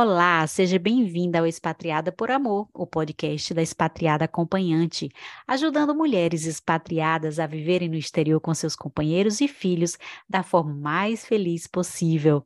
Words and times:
Olá, 0.00 0.46
seja 0.46 0.78
bem-vinda 0.78 1.40
ao 1.40 1.46
Expatriada 1.46 2.12
por 2.12 2.30
Amor, 2.30 2.68
o 2.72 2.86
podcast 2.86 3.52
da 3.52 3.60
expatriada 3.60 4.26
acompanhante, 4.26 5.08
ajudando 5.44 5.92
mulheres 5.92 6.46
expatriadas 6.46 7.40
a 7.40 7.48
viverem 7.48 7.88
no 7.88 7.96
exterior 7.96 8.40
com 8.40 8.54
seus 8.54 8.76
companheiros 8.76 9.40
e 9.40 9.48
filhos 9.48 9.98
da 10.28 10.44
forma 10.44 10.72
mais 10.72 11.26
feliz 11.26 11.66
possível. 11.66 12.44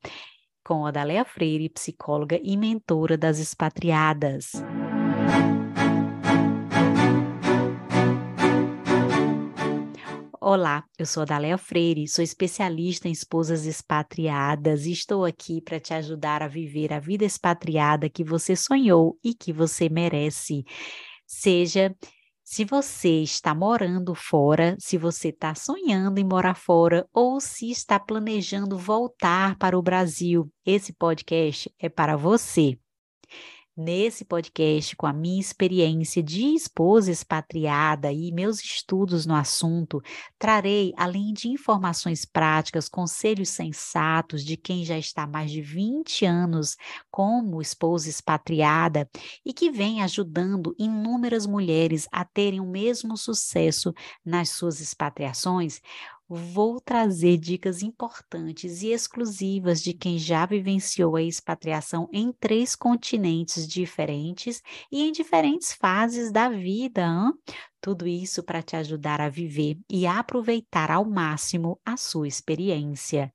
Com 0.64 0.86
Adaléa 0.86 1.26
Freire, 1.26 1.68
psicóloga 1.68 2.40
e 2.42 2.56
mentora 2.56 3.18
das 3.18 3.38
expatriadas. 3.38 4.52
Olá, 10.44 10.82
eu 10.98 11.06
sou 11.06 11.22
a 11.22 11.24
Daléa 11.24 11.56
Freire, 11.56 12.08
sou 12.08 12.20
especialista 12.20 13.06
em 13.06 13.12
esposas 13.12 13.64
expatriadas 13.64 14.86
e 14.86 14.90
estou 14.90 15.24
aqui 15.24 15.60
para 15.60 15.78
te 15.78 15.94
ajudar 15.94 16.42
a 16.42 16.48
viver 16.48 16.92
a 16.92 16.98
vida 16.98 17.24
expatriada 17.24 18.10
que 18.10 18.24
você 18.24 18.56
sonhou 18.56 19.16
e 19.22 19.34
que 19.34 19.52
você 19.52 19.88
merece. 19.88 20.64
Seja 21.24 21.94
se 22.42 22.64
você 22.64 23.22
está 23.22 23.54
morando 23.54 24.16
fora, 24.16 24.74
se 24.80 24.98
você 24.98 25.28
está 25.28 25.54
sonhando 25.54 26.18
em 26.18 26.24
morar 26.24 26.56
fora 26.56 27.06
ou 27.14 27.40
se 27.40 27.70
está 27.70 28.00
planejando 28.00 28.76
voltar 28.76 29.56
para 29.58 29.78
o 29.78 29.82
Brasil, 29.82 30.50
esse 30.66 30.92
podcast 30.92 31.72
é 31.78 31.88
para 31.88 32.16
você. 32.16 32.76
Nesse 33.74 34.22
podcast, 34.26 34.94
com 34.96 35.06
a 35.06 35.14
minha 35.14 35.40
experiência 35.40 36.22
de 36.22 36.54
esposa 36.54 37.10
expatriada 37.10 38.12
e 38.12 38.30
meus 38.30 38.60
estudos 38.60 39.24
no 39.24 39.34
assunto, 39.34 40.02
trarei, 40.38 40.92
além 40.94 41.32
de 41.32 41.48
informações 41.48 42.26
práticas, 42.26 42.86
conselhos 42.86 43.48
sensatos 43.48 44.44
de 44.44 44.58
quem 44.58 44.84
já 44.84 44.98
está 44.98 45.22
há 45.22 45.26
mais 45.26 45.50
de 45.50 45.62
20 45.62 46.26
anos 46.26 46.76
como 47.10 47.62
esposa 47.62 48.10
expatriada 48.10 49.08
e 49.42 49.54
que 49.54 49.70
vem 49.70 50.02
ajudando 50.02 50.74
inúmeras 50.78 51.46
mulheres 51.46 52.06
a 52.12 52.26
terem 52.26 52.60
o 52.60 52.66
mesmo 52.66 53.16
sucesso 53.16 53.94
nas 54.22 54.50
suas 54.50 54.80
expatriações 54.80 55.80
vou 56.34 56.80
trazer 56.80 57.36
dicas 57.36 57.82
importantes 57.82 58.82
e 58.82 58.88
exclusivas 58.92 59.82
de 59.82 59.92
quem 59.92 60.18
já 60.18 60.46
vivenciou 60.46 61.16
a 61.16 61.22
expatriação 61.22 62.08
em 62.12 62.32
três 62.32 62.74
continentes 62.74 63.66
diferentes 63.66 64.62
e 64.90 65.02
em 65.02 65.12
diferentes 65.12 65.72
fases 65.72 66.32
da 66.32 66.48
vida. 66.48 67.02
Hein? 67.02 67.32
Tudo 67.80 68.06
isso 68.06 68.42
para 68.42 68.62
te 68.62 68.76
ajudar 68.76 69.20
a 69.20 69.28
viver 69.28 69.78
e 69.90 70.06
aproveitar 70.06 70.90
ao 70.90 71.04
máximo 71.04 71.80
a 71.84 71.96
sua 71.96 72.28
experiência. 72.28 73.32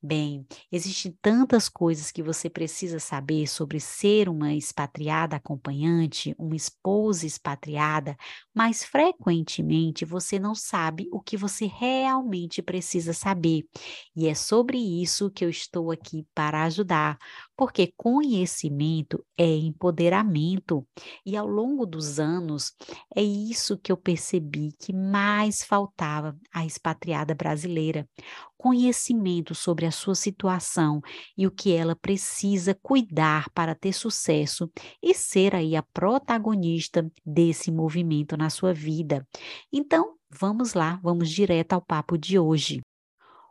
Bem, 0.00 0.46
existem 0.70 1.12
tantas 1.20 1.68
coisas 1.68 2.12
que 2.12 2.22
você 2.22 2.48
precisa 2.48 3.00
saber 3.00 3.48
sobre 3.48 3.80
ser 3.80 4.28
uma 4.28 4.54
expatriada 4.54 5.34
acompanhante, 5.34 6.36
uma 6.38 6.54
esposa 6.54 7.26
expatriada, 7.26 8.16
mas 8.54 8.84
frequentemente 8.84 10.04
você 10.04 10.38
não 10.38 10.54
sabe 10.54 11.08
o 11.12 11.20
que 11.20 11.36
você 11.36 11.66
realmente 11.66 12.62
precisa 12.62 13.12
saber. 13.12 13.64
E 14.14 14.28
é 14.28 14.36
sobre 14.36 14.78
isso 14.78 15.32
que 15.32 15.44
eu 15.44 15.50
estou 15.50 15.90
aqui 15.90 16.24
para 16.32 16.62
ajudar, 16.62 17.18
porque 17.56 17.92
conhecimento 17.96 19.24
é 19.36 19.46
empoderamento. 19.48 20.86
E 21.26 21.36
ao 21.36 21.46
longo 21.48 21.84
dos 21.84 22.20
anos, 22.20 22.72
é 23.16 23.22
isso 23.22 23.76
que 23.76 23.90
eu 23.90 23.96
percebi 23.96 24.70
que 24.78 24.92
mais 24.92 25.64
faltava 25.64 26.36
à 26.54 26.64
expatriada 26.64 27.34
brasileira 27.34 28.08
conhecimento 28.58 29.54
sobre 29.54 29.86
a 29.86 29.90
sua 29.90 30.14
situação 30.14 31.00
e 31.36 31.46
o 31.46 31.50
que 31.50 31.72
ela 31.72 31.96
precisa 31.96 32.74
cuidar 32.82 33.48
para 33.54 33.74
ter 33.74 33.92
sucesso 33.92 34.70
e 35.02 35.14
ser 35.14 35.54
aí 35.54 35.76
a 35.76 35.82
protagonista 35.82 37.10
desse 37.24 37.70
movimento 37.70 38.36
na 38.36 38.50
sua 38.50 38.74
vida. 38.74 39.26
Então, 39.72 40.16
vamos 40.30 40.74
lá, 40.74 41.00
vamos 41.02 41.30
direto 41.30 41.72
ao 41.74 41.80
papo 41.80 42.18
de 42.18 42.38
hoje. 42.38 42.82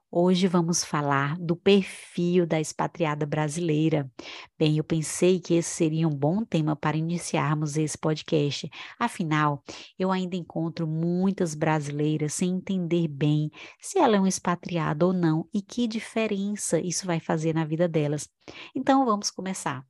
Hoje 0.09 0.47
vamos 0.47 0.85
falar 0.85 1.37
do 1.37 1.53
perfil 1.53 2.47
da 2.47 2.61
expatriada 2.61 3.25
brasileira. 3.25 4.09
Bem, 4.57 4.77
eu 4.77 4.83
pensei 4.83 5.37
que 5.37 5.53
esse 5.55 5.69
seria 5.69 6.07
um 6.07 6.15
bom 6.15 6.45
tema 6.45 6.77
para 6.77 6.95
iniciarmos 6.95 7.75
esse 7.75 7.97
podcast. 7.97 8.69
Afinal, 8.97 9.61
eu 9.99 10.09
ainda 10.09 10.37
encontro 10.37 10.87
muitas 10.87 11.53
brasileiras 11.53 12.33
sem 12.33 12.51
entender 12.51 13.09
bem 13.09 13.51
se 13.81 13.99
ela 13.99 14.15
é 14.15 14.19
uma 14.19 14.29
expatriada 14.29 15.05
ou 15.05 15.11
não 15.11 15.45
e 15.53 15.61
que 15.61 15.85
diferença 15.85 16.79
isso 16.79 17.05
vai 17.05 17.19
fazer 17.19 17.53
na 17.53 17.65
vida 17.65 17.85
delas. 17.85 18.29
Então, 18.73 19.05
vamos 19.05 19.29
começar. 19.29 19.85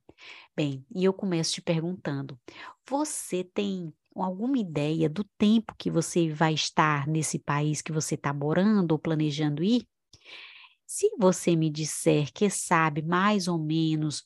Bem, 0.54 0.84
e 0.92 1.04
eu 1.04 1.12
começo 1.12 1.52
te 1.52 1.62
perguntando: 1.62 2.36
você 2.88 3.44
tem 3.44 3.92
alguma 4.16 4.58
ideia 4.58 5.08
do 5.08 5.22
tempo 5.38 5.72
que 5.78 5.92
você 5.92 6.28
vai 6.28 6.54
estar 6.54 7.06
nesse 7.06 7.38
país 7.38 7.80
que 7.80 7.92
você 7.92 8.16
está 8.16 8.34
morando 8.34 8.90
ou 8.90 8.98
planejando 8.98 9.62
ir? 9.62 9.86
Se 10.90 11.10
você 11.18 11.54
me 11.54 11.68
disser 11.68 12.32
que 12.32 12.48
sabe 12.48 13.02
mais 13.02 13.46
ou 13.46 13.58
menos 13.58 14.24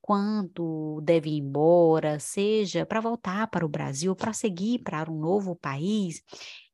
quanto 0.00 1.00
deve 1.02 1.28
ir 1.30 1.38
embora, 1.38 2.20
seja 2.20 2.86
para 2.86 3.00
voltar 3.00 3.48
para 3.48 3.66
o 3.66 3.68
Brasil, 3.68 4.14
para 4.14 4.32
seguir 4.32 4.78
para 4.78 5.10
um 5.10 5.18
novo 5.18 5.56
país, 5.56 6.22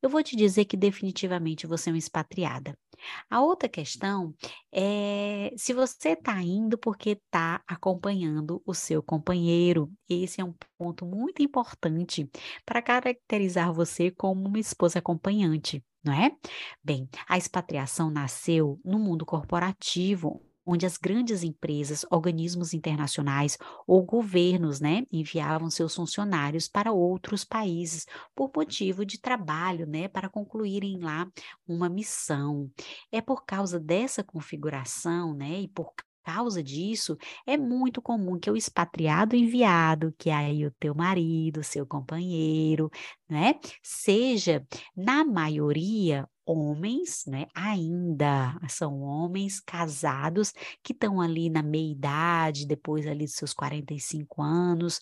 eu 0.03 0.11
vou 0.11 0.23
te 0.23 0.37
dizer 0.37 0.67
que 0.67 0.77
definitivamente 0.77 1.67
você 1.67 1.89
é 1.89 1.93
uma 1.95 1.99
expatriada. 1.99 2.77
A 3.31 3.41
outra 3.41 3.67
questão 3.67 4.34
é 4.71 5.55
se 5.56 5.73
você 5.73 6.11
está 6.11 6.43
indo 6.43 6.77
porque 6.77 7.11
está 7.12 7.62
acompanhando 7.67 8.62
o 8.67 8.75
seu 8.75 9.03
companheiro. 9.03 9.91
Esse 10.06 10.43
é 10.43 10.45
um 10.45 10.55
ponto 10.77 11.06
muito 11.06 11.41
importante 11.43 12.29
para 12.67 12.83
caracterizar 12.83 13.73
você 13.73 14.11
como 14.11 14.47
uma 14.47 14.59
esposa 14.59 14.99
acompanhante 14.99 15.83
não 16.03 16.12
é? 16.12 16.33
Bem, 16.83 17.09
a 17.28 17.37
expatriação 17.37 18.11
nasceu 18.11 18.81
no 18.84 18.99
mundo 18.99 19.25
corporativo, 19.27 20.43
onde 20.65 20.87
as 20.87 20.97
grandes 20.97 21.43
empresas, 21.43 22.05
organismos 22.11 22.72
internacionais 22.72 23.59
ou 23.87 24.05
governos, 24.05 24.81
né, 24.81 25.05
enviavam 25.11 25.71
seus 25.71 25.94
funcionários 25.94 26.69
para 26.69 26.93
outros 26.93 27.44
países 27.44 28.06
por 28.34 28.50
motivo 28.55 29.05
de 29.05 29.21
trabalho, 29.21 29.87
né, 29.87 30.06
para 30.06 30.28
concluírem 30.28 30.99
lá 31.00 31.28
uma 31.66 31.88
missão. 31.88 32.71
É 33.11 33.21
por 33.21 33.44
causa 33.44 33.81
dessa 33.81 34.22
configuração, 34.22 35.34
né, 35.34 35.62
e 35.62 35.69
por 35.69 35.93
causa 36.25 36.62
disso, 36.62 37.16
é 37.47 37.56
muito 37.56 38.00
comum 38.03 38.38
que 38.38 38.50
o 38.50 38.56
expatriado 38.56 39.36
enviado, 39.36 40.14
que 40.19 40.31
é 40.31 40.34
aí 40.34 40.66
o 40.66 40.70
teu 40.78 40.94
marido, 40.94 41.62
seu 41.64 41.86
companheiro, 41.86 42.91
né, 43.28 43.54
seja, 43.82 44.66
na 44.97 45.25
maioria, 45.25 46.28
homens, 46.47 47.25
né, 47.26 47.47
ainda 47.54 48.58
são 48.69 49.00
homens 49.03 49.60
casados 49.60 50.53
que 50.82 50.92
estão 50.92 51.20
ali 51.20 51.48
na 51.48 51.62
meia 51.62 51.92
idade, 51.92 52.66
depois 52.66 53.06
ali 53.06 53.25
dos 53.25 53.34
seus 53.34 53.52
45 53.54 54.42
anos, 54.42 55.00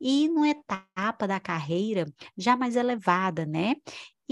e 0.00 0.28
numa 0.28 0.48
etapa 0.50 1.26
da 1.26 1.40
carreira 1.40 2.06
já 2.36 2.56
mais 2.56 2.76
elevada, 2.76 3.46
né? 3.46 3.74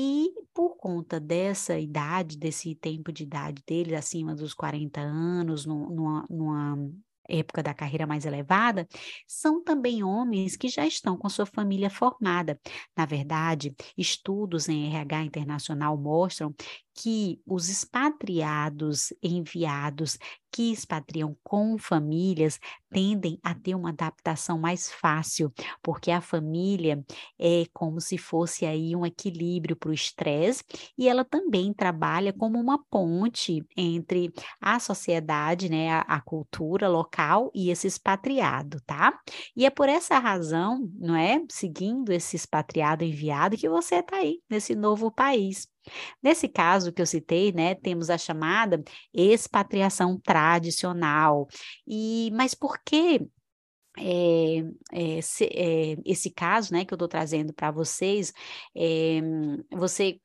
E 0.01 0.33
por 0.55 0.77
conta 0.77 1.19
dessa 1.19 1.77
idade, 1.79 2.39
desse 2.39 2.73
tempo 2.77 3.13
de 3.13 3.25
idade 3.25 3.63
deles, 3.67 3.95
acima 3.95 4.33
dos 4.35 4.55
40 4.55 5.01
anos, 5.01 5.67
numa, 5.67 6.25
numa 6.31 6.77
época 7.29 7.65
da 7.65 7.75
carreira 7.75 8.07
mais 8.07 8.25
elevada, 8.25 8.87
são 9.27 9.63
também 9.63 10.05
homens 10.05 10.57
que 10.57 10.69
já 10.69 10.87
estão 10.87 11.17
com 11.19 11.29
sua 11.29 11.45
família 11.47 11.91
formada. 11.91 12.61
Na 12.97 13.05
verdade, 13.07 13.75
estudos 13.97 14.69
em 14.69 14.87
RH 14.95 15.25
internacional 15.25 15.99
mostram 15.99 16.55
que 17.01 17.41
os 17.47 17.69
expatriados 17.69 19.13
enviados 19.23 20.19
que 20.51 20.73
expatriam 20.73 21.37
com 21.45 21.79
famílias 21.79 22.59
tendem 22.91 23.39
a 23.45 23.55
ter 23.55 23.77
uma 23.77 23.91
adaptação 23.91 24.59
mais 24.59 24.91
fácil, 24.91 25.53
porque 25.81 26.11
a 26.11 26.21
família 26.21 27.05
é 27.39 27.65
como 27.73 28.01
se 28.01 28.19
fosse 28.19 28.67
aí 28.67 28.97
um 28.97 29.07
equilíbrio 29.07 29.77
para 29.77 29.91
o 29.91 29.93
estresse 29.93 30.65
e 30.97 31.09
ela 31.09 31.25
também 31.25 31.73
trabalha 31.73 32.33
como 32.33 32.59
uma 32.59 32.83
ponte 32.91 33.65
entre 33.77 34.33
a 34.61 34.81
sociedade, 34.81 35.69
né, 35.69 35.91
a, 35.91 36.01
a 36.01 36.21
cultura 36.21 36.89
local 36.89 37.51
e 37.55 37.71
esse 37.71 37.87
expatriado, 37.87 38.81
tá? 38.87 39.17
E 39.55 39.65
é 39.67 39.71
por 39.71 39.89
essa 39.89 40.19
razão, 40.19 40.91
não 40.99 41.15
é, 41.15 41.41
seguindo 41.51 42.11
esse 42.11 42.35
expatriado 42.35 43.05
enviado 43.05 43.57
que 43.57 43.69
você 43.69 43.97
está 43.97 44.17
aí 44.17 44.41
nesse 44.51 44.75
novo 44.75 45.13
país. 45.13 45.69
Nesse 46.23 46.49
caso 46.49 46.93
que 46.93 47.03
eu 47.03 47.07
citei, 47.07 47.53
né, 47.53 47.75
temos 47.75 48.11
a 48.11 48.19
chamada 48.19 48.83
expatriação 49.13 50.19
tradicional. 50.21 51.47
E 51.87 52.31
mas 52.35 52.55
por 52.55 52.79
que 52.85 53.27
é, 54.01 54.65
é, 54.93 55.21
se, 55.21 55.45
é, 55.45 55.97
esse 56.05 56.31
caso, 56.31 56.73
né, 56.73 56.85
que 56.85 56.93
eu 56.93 56.97
estou 56.97 57.09
trazendo 57.09 57.53
para 57.53 57.71
vocês, 57.71 58.33
você 59.73 60.21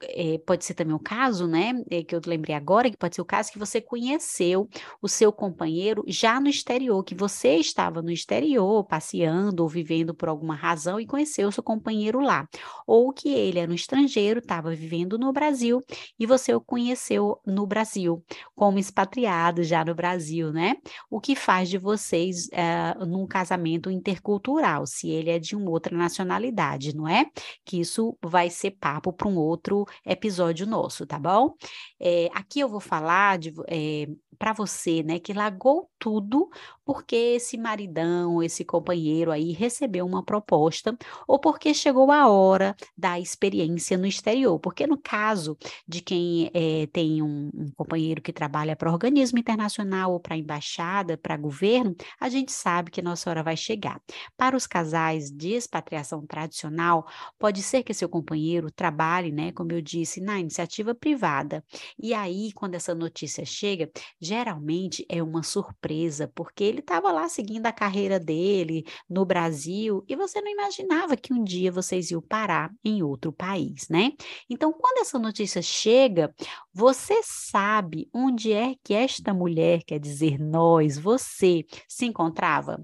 pode 0.46 0.64
ser 0.64 0.74
também 0.74 0.94
o 0.96 1.00
caso, 1.00 1.48
né, 1.48 1.74
que 2.08 2.16
eu 2.16 2.22
lembrei 2.26 2.56
agora, 2.56 2.90
que 2.90 2.98
pode 2.98 3.16
ser 3.16 3.22
o 3.22 3.26
caso 3.26 3.52
que 3.52 3.60
você 3.60 3.82
conheceu 3.82 4.70
o 5.02 5.08
seu 5.08 5.32
companheiro 5.32 6.04
já 6.08 6.40
no 6.40 6.48
exterior, 6.48 7.04
que 7.04 7.16
você 7.16 7.56
estava 7.56 8.02
no 8.02 8.12
exterior, 8.12 8.84
passeando 8.86 9.64
ou 9.64 9.70
vivendo 9.70 10.14
por 10.14 10.30
alguma 10.30 10.56
razão 10.56 11.00
e 11.00 11.08
conheceu 11.08 11.48
o 11.48 11.52
seu 11.52 11.64
companheiro 11.64 12.20
lá, 12.20 12.48
ou 12.86 13.12
que 13.12 13.30
ele 13.30 13.60
era 13.60 13.72
um 13.72 13.76
estrangeiro, 13.76 14.40
estava 14.40 14.74
vivendo 14.76 15.18
no 15.18 15.34
Brasil 15.34 15.82
e 16.20 16.26
você 16.26 16.54
o 16.54 16.62
conheceu 16.62 17.40
no 17.46 17.66
Brasil, 17.66 18.24
como 18.56 18.78
expatriado 18.78 19.64
já 19.64 19.84
no 19.84 19.96
Brasil, 19.96 20.52
né? 20.52 20.76
O 21.10 21.20
que 21.20 21.36
faz 21.36 21.70
de 21.70 21.78
vocês 21.78 22.48
uh, 22.48 23.06
num 23.06 23.26
casamento 23.26 23.63
intercultural, 23.68 24.86
se 24.86 25.10
ele 25.10 25.30
é 25.30 25.40
de 25.40 25.56
uma 25.56 25.70
outra 25.70 25.96
nacionalidade, 25.96 26.96
não 26.96 27.08
é? 27.08 27.26
Que 27.66 27.80
isso 27.80 28.18
vai 28.22 28.50
ser 28.50 28.72
papo 28.72 29.12
para 29.14 29.28
um 29.28 29.38
outro 29.38 29.86
episódio 30.06 30.66
nosso, 30.66 31.06
tá 31.06 31.20
bom? 31.20 31.54
É, 32.00 32.30
aqui 32.34 32.60
eu 32.60 32.70
vou 32.70 32.80
falar 32.80 33.38
de, 33.38 33.54
é, 33.68 34.08
para 34.44 34.52
você, 34.52 35.02
né, 35.04 35.20
que 35.20 35.32
largou 35.32 35.90
tudo 35.98 36.50
porque 36.84 37.16
esse 37.16 37.58
maridão, 37.58 38.44
esse 38.44 38.66
companheiro 38.66 39.32
aí 39.32 39.54
recebeu 39.54 40.06
uma 40.06 40.22
proposta 40.22 40.98
ou 41.26 41.40
porque 41.40 41.74
chegou 41.74 42.12
a 42.12 42.28
hora 42.28 42.76
da 42.98 43.18
experiência 43.18 43.98
no 43.98 44.06
exterior. 44.06 44.60
Porque 44.60 44.86
no 44.86 44.98
caso 44.98 45.58
de 45.88 46.02
quem 46.02 46.52
é, 46.54 46.88
tem 46.88 47.22
um, 47.22 47.50
um 47.54 47.72
companheiro 47.76 48.22
que 48.22 48.34
trabalha 48.34 48.76
para 48.76 48.92
organismo 48.92 49.40
internacional 49.40 50.12
ou 50.12 50.20
para 50.20 50.36
embaixada, 50.36 51.18
para 51.18 51.38
governo, 51.38 51.96
a 52.20 52.28
gente 52.28 52.52
sabe 52.52 52.92
que 52.92 53.02
nossa 53.02 53.30
hora 53.30 53.44
vai 53.44 53.56
chegar. 53.56 54.02
Para 54.36 54.58
os 54.58 54.68
casais 54.68 55.32
de 55.32 55.54
expatriação 55.54 56.26
tradicional, 56.26 57.08
pode 57.40 57.64
ser 57.64 57.82
que 57.84 57.94
seu 57.94 58.10
companheiro 58.10 58.70
trabalhe, 58.70 59.32
né, 59.32 59.54
como 59.54 59.72
eu 59.72 59.82
disse, 59.82 60.20
na 60.20 60.38
iniciativa 60.38 60.94
privada. 60.94 61.64
E 61.98 62.14
aí, 62.14 62.52
quando 62.54 62.76
essa 62.76 62.94
notícia 62.94 63.46
chega, 63.46 63.90
geralmente 64.34 65.06
é 65.08 65.22
uma 65.22 65.44
surpresa, 65.44 66.28
porque 66.34 66.64
ele 66.64 66.80
estava 66.80 67.12
lá 67.12 67.30
seguindo 67.30 67.68
a 67.68 67.72
carreira 67.72 68.20
dele 68.20 68.84
no 69.08 69.24
Brasil 69.24 70.04
e 70.08 70.16
você 70.16 70.42
não 70.42 70.52
imaginava 70.52 71.16
que 71.16 71.32
um 71.32 71.44
dia 71.44 71.72
vocês 71.72 72.10
iam 72.10 72.20
parar 72.20 72.72
em 72.84 73.04
outro 73.04 73.32
país, 73.32 73.88
né? 73.90 74.12
Então, 74.50 74.74
quando 74.74 75.02
essa 75.02 75.20
notícia 75.20 75.62
chega, 75.62 76.34
você 76.74 77.22
sabe 77.24 78.10
onde 78.12 78.52
é 78.52 78.74
que 78.84 78.96
esta 78.96 79.36
mulher, 79.36 79.84
quer 79.86 80.00
dizer, 80.00 80.40
nós, 80.40 80.98
você, 80.98 81.64
se 81.88 82.08
encontrava? 82.08 82.84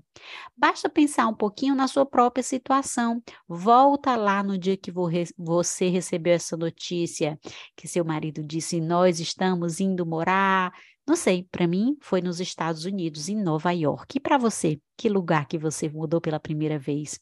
Basta 0.55 0.87
pensar 0.87 1.27
um 1.27 1.33
pouquinho 1.33 1.73
na 1.73 1.87
sua 1.87 2.05
própria 2.05 2.43
situação. 2.43 3.23
Volta 3.47 4.15
lá 4.15 4.43
no 4.43 4.57
dia 4.57 4.77
que 4.77 4.91
você 5.37 5.87
recebeu 5.87 6.33
essa 6.33 6.55
notícia, 6.55 7.39
que 7.75 7.87
seu 7.87 8.03
marido 8.05 8.43
disse: 8.43 8.79
Nós 8.81 9.19
estamos 9.19 9.79
indo 9.79 10.05
morar 10.05 10.71
não 11.09 11.15
sei, 11.15 11.47
para 11.51 11.65
mim 11.65 11.97
foi 11.99 12.21
nos 12.21 12.39
Estados 12.39 12.85
Unidos, 12.85 13.29
em 13.29 13.35
Nova 13.35 13.71
York. 13.71 14.17
E 14.17 14.19
para 14.19 14.37
você, 14.37 14.79
que 14.95 15.09
lugar 15.09 15.47
que 15.47 15.57
você 15.57 15.89
mudou 15.89 16.21
pela 16.21 16.39
primeira 16.39 16.77
vez? 16.77 17.19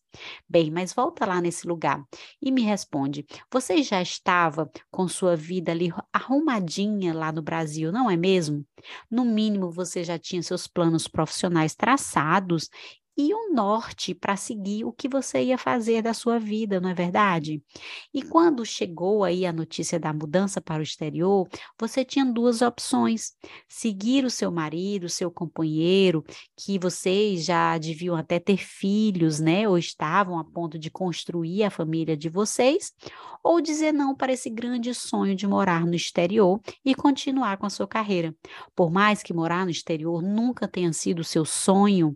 Bem, 0.48 0.70
mas 0.70 0.92
volta 0.92 1.26
lá 1.26 1.40
nesse 1.40 1.66
lugar 1.66 2.04
e 2.42 2.52
me 2.52 2.64
responde: 2.64 3.26
você 3.50 3.82
já 3.82 4.02
estava 4.02 4.70
com 4.92 5.08
sua 5.08 5.38
vida 5.38 5.72
ali 5.72 5.90
arrumadinha 6.12 7.14
lá 7.14 7.32
no 7.32 7.42
Brasil, 7.42 7.90
não 7.90 8.12
é 8.12 8.18
mesmo? 8.18 8.66
No 9.10 9.24
mínimo, 9.24 9.72
você 9.72 10.04
já 10.04 10.20
tinha 10.20 10.44
seus 10.44 10.68
planos 10.68 11.08
profissionais 11.08 11.74
traçados 11.74 12.70
e 13.18 13.34
um 13.34 13.52
norte 13.54 14.14
para 14.14 14.36
seguir 14.38 14.86
o 14.86 14.94
que 14.94 15.10
você 15.10 15.44
ia 15.46 15.58
fazer 15.58 16.04
da 16.04 16.14
sua 16.14 16.38
vida, 16.38 16.80
não 16.80 16.90
é 16.90 16.94
verdade? 16.94 17.64
E 18.14 18.22
quando 18.22 18.64
chegou 18.64 19.24
aí 19.24 19.46
a 19.46 19.52
notícia 19.52 20.00
da 20.00 20.14
mudança 20.14 20.62
para 20.62 20.80
o 20.80 20.84
exterior, 20.84 21.48
você 21.80 22.06
tinha 22.06 22.24
duas 22.26 22.62
opções: 22.62 23.34
seguir 23.68 24.24
o 24.24 24.30
seu 24.30 24.52
marido, 24.52 25.10
seu 25.10 25.32
companheiro, 25.32 26.24
que 26.56 26.78
vocês 26.78 27.44
já 27.44 27.78
deviam 27.78 28.16
até 28.16 28.40
ter 28.40 28.58
filhos, 28.58 29.40
né? 29.40 29.68
Ou 29.68 29.78
estavam 29.78 30.38
a 30.38 30.44
ponto 30.44 30.78
de 30.78 30.92
construir 30.92 31.64
a 31.64 31.72
família 31.72 32.16
de 32.16 32.30
vocês, 32.30 32.94
ou 33.44 33.60
dizer 33.60 33.92
não 33.92 34.16
para 34.16 34.34
esse 34.34 34.50
grande 34.50 34.94
sonho 34.94 35.36
de 35.36 35.48
morar 35.48 35.86
no 35.86 35.96
exterior 35.96 36.60
e 36.86 36.94
continuar 36.94 37.58
com 37.58 37.66
a 37.66 37.70
sua 37.70 37.88
carreira. 37.88 38.36
Por 38.76 38.92
mais 38.92 39.24
que 39.24 39.34
morar 39.34 39.66
no 39.66 39.72
exterior 39.72 40.22
nunca 40.22 40.68
tenha 40.68 40.94
sido 40.94 41.20
o 41.20 41.24
seu 41.24 41.46
sonho, 41.46 42.16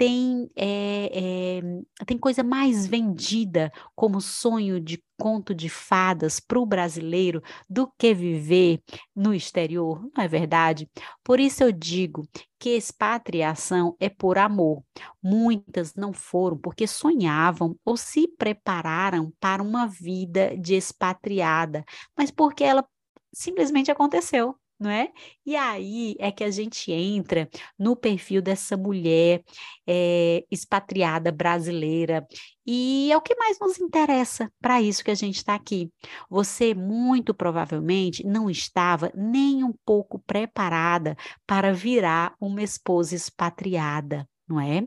tem, 0.00 0.50
é, 0.56 1.58
é, 1.58 2.04
tem 2.06 2.16
coisa 2.16 2.42
mais 2.42 2.86
vendida 2.86 3.70
como 3.94 4.18
sonho 4.18 4.80
de 4.80 5.04
conto 5.18 5.54
de 5.54 5.68
fadas 5.68 6.40
para 6.40 6.58
o 6.58 6.64
brasileiro 6.64 7.42
do 7.68 7.86
que 7.98 8.14
viver 8.14 8.82
no 9.14 9.34
exterior, 9.34 10.00
não 10.16 10.24
é 10.24 10.26
verdade? 10.26 10.88
Por 11.22 11.38
isso 11.38 11.62
eu 11.62 11.70
digo 11.70 12.26
que 12.58 12.70
expatriação 12.70 13.94
é 14.00 14.08
por 14.08 14.38
amor. 14.38 14.82
Muitas 15.22 15.94
não 15.94 16.14
foram 16.14 16.56
porque 16.56 16.86
sonhavam 16.86 17.76
ou 17.84 17.94
se 17.94 18.26
prepararam 18.38 19.30
para 19.38 19.62
uma 19.62 19.86
vida 19.86 20.56
de 20.56 20.76
expatriada, 20.76 21.84
mas 22.16 22.30
porque 22.30 22.64
ela 22.64 22.88
simplesmente 23.34 23.90
aconteceu 23.90 24.56
não 24.80 24.90
é? 24.90 25.12
E 25.44 25.54
aí 25.54 26.16
é 26.18 26.32
que 26.32 26.42
a 26.42 26.50
gente 26.50 26.90
entra 26.90 27.48
no 27.78 27.94
perfil 27.94 28.40
dessa 28.40 28.78
mulher 28.78 29.42
é, 29.86 30.44
expatriada 30.50 31.30
brasileira, 31.30 32.26
e 32.66 33.10
é 33.12 33.16
o 33.16 33.20
que 33.20 33.34
mais 33.34 33.58
nos 33.60 33.78
interessa 33.78 34.50
para 34.60 34.80
isso 34.80 35.04
que 35.04 35.10
a 35.10 35.14
gente 35.14 35.36
está 35.36 35.54
aqui. 35.54 35.90
Você 36.30 36.72
muito 36.74 37.34
provavelmente 37.34 38.24
não 38.24 38.48
estava 38.48 39.12
nem 39.14 39.62
um 39.62 39.74
pouco 39.84 40.18
preparada 40.20 41.16
para 41.46 41.74
virar 41.74 42.34
uma 42.40 42.62
esposa 42.62 43.14
expatriada, 43.14 44.26
não 44.48 44.58
é? 44.58 44.86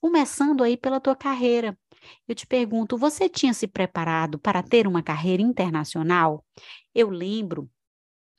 Começando 0.00 0.62
aí 0.62 0.76
pela 0.76 1.00
tua 1.00 1.16
carreira. 1.16 1.78
Eu 2.26 2.34
te 2.34 2.46
pergunto, 2.46 2.98
você 2.98 3.28
tinha 3.28 3.54
se 3.54 3.68
preparado 3.68 4.38
para 4.38 4.62
ter 4.62 4.86
uma 4.88 5.02
carreira 5.02 5.42
internacional? 5.42 6.44
Eu 6.92 7.08
lembro 7.08 7.70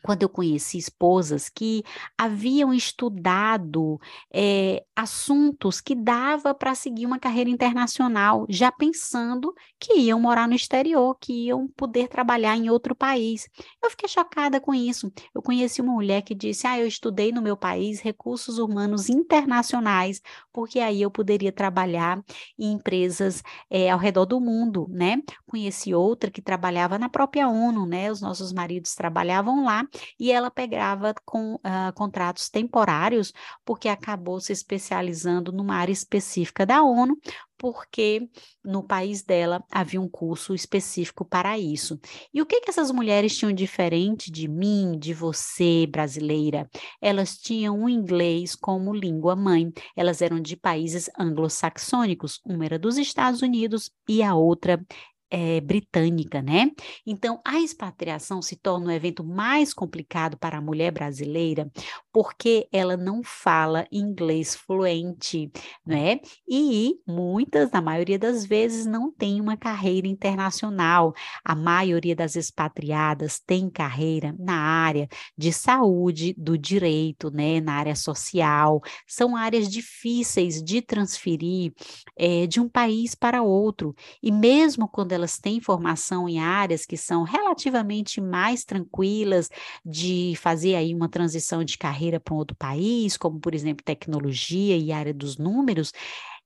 quando 0.03 0.21
eu 0.21 0.29
conheci 0.29 0.77
esposas 0.77 1.47
que 1.47 1.81
haviam 2.17 2.73
estudado 2.73 3.97
é, 4.33 4.83
assuntos 4.94 5.79
que 5.79 5.95
dava 5.95 6.53
para 6.53 6.75
seguir 6.75 7.05
uma 7.05 7.17
carreira 7.17 7.50
internacional, 7.50 8.45
já 8.50 8.69
pensando 8.69 9.53
que 9.79 9.94
iam 10.00 10.19
morar 10.19 10.47
no 10.47 10.55
exterior, 10.55 11.15
que 11.19 11.45
iam 11.45 11.69
poder 11.69 12.09
trabalhar 12.09 12.57
em 12.57 12.69
outro 12.69 12.94
país. 12.94 13.47
Eu 13.81 13.89
fiquei 13.89 14.09
chocada 14.09 14.59
com 14.59 14.75
isso. 14.75 15.11
Eu 15.33 15.41
conheci 15.41 15.81
uma 15.81 15.94
mulher 15.94 16.21
que 16.21 16.35
disse: 16.35 16.67
Ah, 16.67 16.77
eu 16.77 16.85
estudei 16.85 17.31
no 17.31 17.41
meu 17.41 17.56
país 17.56 18.01
recursos 18.01 18.59
humanos 18.59 19.09
internacionais, 19.09 20.21
porque 20.51 20.80
aí 20.80 21.01
eu 21.01 21.09
poderia 21.09 21.51
trabalhar 21.51 22.21
em 22.59 22.73
empresas 22.73 23.42
é, 23.69 23.89
ao 23.89 23.99
redor 23.99 24.25
do 24.25 24.42
mundo, 24.42 24.85
né? 24.89 25.21
Conheci 25.45 25.94
outra 25.94 26.30
que 26.30 26.42
trabalhava 26.42 26.99
na 26.99 27.07
própria 27.07 27.47
ONU, 27.47 27.85
né? 27.85 28.11
Os 28.11 28.19
nossos 28.19 28.51
maridos 28.51 28.95
trabalhavam 28.95 29.63
lá 29.63 29.87
e 30.19 30.31
ela 30.31 30.52
pegava 30.52 31.14
com 31.26 31.56
uh, 31.56 31.94
contratos 31.95 32.50
temporários, 32.50 33.33
porque 33.66 33.88
acabou 33.88 34.40
se 34.40 34.52
especializando 34.52 35.52
numa 35.52 35.76
área 35.76 35.92
específica 35.92 36.66
da 36.66 36.83
ONU, 36.83 37.18
porque 37.64 38.28
no 38.62 38.83
país 38.83 39.23
dela 39.23 39.64
havia 39.71 40.02
um 40.02 40.09
curso 40.09 40.54
específico 40.54 41.23
para 41.23 41.57
isso. 41.57 41.97
E 42.33 42.42
o 42.42 42.45
que, 42.45 42.59
que 42.59 42.69
essas 42.69 42.92
mulheres 42.92 43.38
tinham 43.38 43.54
diferente 43.54 44.30
de 44.30 44.50
mim, 44.50 44.97
de 45.00 45.14
você, 45.14 45.88
brasileira? 45.88 46.69
Elas 47.02 47.38
tinham 47.38 47.83
o 47.83 47.90
inglês 47.90 48.54
como 48.54 48.94
língua 48.94 49.33
mãe. 49.33 49.71
Elas 49.95 50.21
eram 50.21 50.42
de 50.42 50.57
países 50.57 51.09
anglo-saxônicos. 51.18 52.42
Uma 52.45 52.66
era 52.66 52.78
dos 52.78 52.97
Estados 52.97 53.42
Unidos 53.42 53.90
e 54.09 54.21
a 54.21 54.35
outra 54.35 54.85
é, 55.33 55.59
britânica, 55.59 56.44
né? 56.44 56.69
Então, 57.07 57.42
a 57.44 57.59
expatriação 57.59 58.40
se 58.40 58.56
torna 58.56 58.85
um 58.85 58.92
evento 58.92 59.23
mais 59.23 59.73
complicado 59.73 60.37
para 60.37 60.59
a 60.59 60.61
mulher 60.61 60.92
brasileira 60.92 61.71
porque 62.11 62.68
ela 62.71 62.95
não 62.95 63.23
fala 63.23 63.87
inglês 63.92 64.56
fluente, 64.56 65.52
né? 65.83 66.19
E 66.47 66.94
muitas, 67.07 67.71
na 67.71 67.81
maioria 67.81 68.19
das 68.19 68.45
vezes, 68.45 68.85
não 68.85 69.11
tem 69.11 69.42
uma 69.42 69.57
carreira 69.57 70.07
internacional. 70.07 71.16
A 71.44 71.56
maioria 71.56 72.16
das 72.16 72.35
expatriadas 72.35 73.40
tem 73.40 73.71
carreira 73.71 74.35
na 74.37 74.56
área 74.56 75.07
de 75.35 75.52
saúde, 75.52 76.35
do 76.37 76.56
direito, 76.56 77.31
né? 77.31 77.59
Na 77.59 77.73
área 77.73 77.95
social. 77.95 78.81
São 79.07 79.35
áreas 79.35 79.68
difíceis 79.68 80.61
de 80.61 80.80
transferir 80.80 81.73
é, 82.16 82.45
de 82.45 82.59
um 82.59 82.69
país 82.69 83.16
para 83.16 83.42
outro. 83.42 83.95
E 84.21 84.31
mesmo 84.31 84.87
quando 84.87 85.13
elas 85.23 85.39
têm 85.39 85.61
formação 85.61 86.27
em 86.27 86.39
áreas 86.39 86.85
que 86.85 86.97
são 86.97 87.23
relativamente 87.23 88.19
mais 88.19 88.65
tranquilas 88.65 89.49
de 89.85 90.33
fazer 90.37 90.75
aí 90.75 90.94
uma 90.94 91.07
transição 91.07 91.63
de 91.63 91.77
carreira 91.77 92.19
para 92.19 92.33
um 92.33 92.37
outro 92.37 92.56
país, 92.57 93.15
como 93.15 93.39
por 93.39 93.56
exemplo 93.56 93.83
tecnologia 93.85 94.77
e 94.77 94.92
área 94.92 95.13
dos 95.13 95.37
números, 95.37 95.94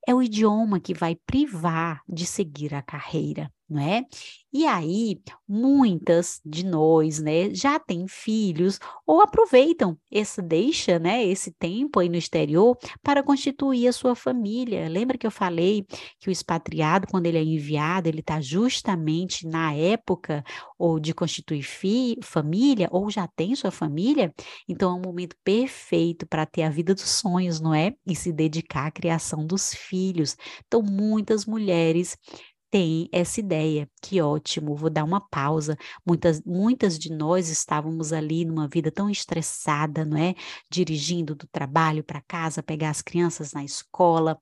é 0.08 0.14
o 0.14 0.22
idioma 0.22 0.80
que 0.80 0.94
vai 0.94 1.16
privar 1.16 2.02
de 2.08 2.26
seguir 2.26 2.74
a 2.76 2.82
carreira 2.82 3.52
não 3.70 3.82
é? 3.82 4.04
E 4.52 4.66
aí, 4.66 5.22
muitas 5.48 6.40
de 6.44 6.66
nós, 6.66 7.20
né, 7.20 7.54
já 7.54 7.78
têm 7.78 8.08
filhos 8.08 8.80
ou 9.06 9.22
aproveitam 9.22 9.98
esse 10.10 10.42
deixa, 10.42 10.98
né, 10.98 11.24
esse 11.24 11.52
tempo 11.52 12.00
aí 12.00 12.10
no 12.10 12.16
exterior 12.16 12.78
para 13.04 13.22
constituir 13.22 13.88
a 13.88 13.94
sua 13.94 14.16
família. 14.16 14.88
Lembra 14.90 15.18
que 15.18 15.28
eu 15.28 15.32
falei 15.32 15.86
que 16.20 16.30
o 16.30 16.32
expatriado, 16.32 17.08
quando 17.08 17.26
ele 17.26 17.38
é 17.38 17.44
enviado, 17.44 18.08
ele 18.08 18.22
está 18.22 18.40
justamente 18.42 19.46
na 19.46 19.74
época 19.74 20.44
ou 20.80 21.00
de 21.00 21.14
constituir 21.14 21.64
fi, 21.64 22.18
família 22.24 22.88
ou 22.92 23.10
já 23.10 23.28
tem 23.28 23.54
sua 23.56 23.72
família? 23.72 24.34
Então 24.68 24.92
é 24.92 24.96
um 24.96 25.02
momento 25.02 25.36
perfeito 25.44 26.26
para 26.26 26.46
ter 26.46 26.64
a 26.64 26.70
vida 26.70 26.96
dos 26.96 27.10
sonhos, 27.10 27.60
não 27.60 27.74
é? 27.74 27.94
E 28.08 28.16
se 28.16 28.32
dedicar 28.32 28.88
à 28.88 28.92
criação 28.92 29.46
dos 29.46 29.74
filhos. 29.74 30.36
Então 30.66 30.82
muitas 30.82 31.46
mulheres 31.46 32.18
tem 32.78 33.10
essa 33.12 33.40
ideia. 33.40 33.90
Que 34.00 34.22
ótimo, 34.22 34.76
vou 34.76 34.90
dar 34.90 35.04
uma 35.04 35.20
pausa. 35.20 35.76
Muitas, 36.06 36.40
muitas 36.46 37.00
de 37.00 37.12
nós 37.12 37.50
estávamos 37.50 38.14
ali 38.14 38.46
numa 38.46 38.68
vida 38.68 38.92
tão 38.92 39.10
estressada, 39.10 40.06
não 40.06 40.16
é? 40.16 40.36
Dirigindo 40.70 41.34
do 41.34 41.48
trabalho 41.48 42.04
para 42.04 42.22
casa, 42.22 42.62
pegar 42.62 42.92
as 42.92 43.02
crianças 43.02 43.52
na 43.52 43.64
escola, 43.64 44.38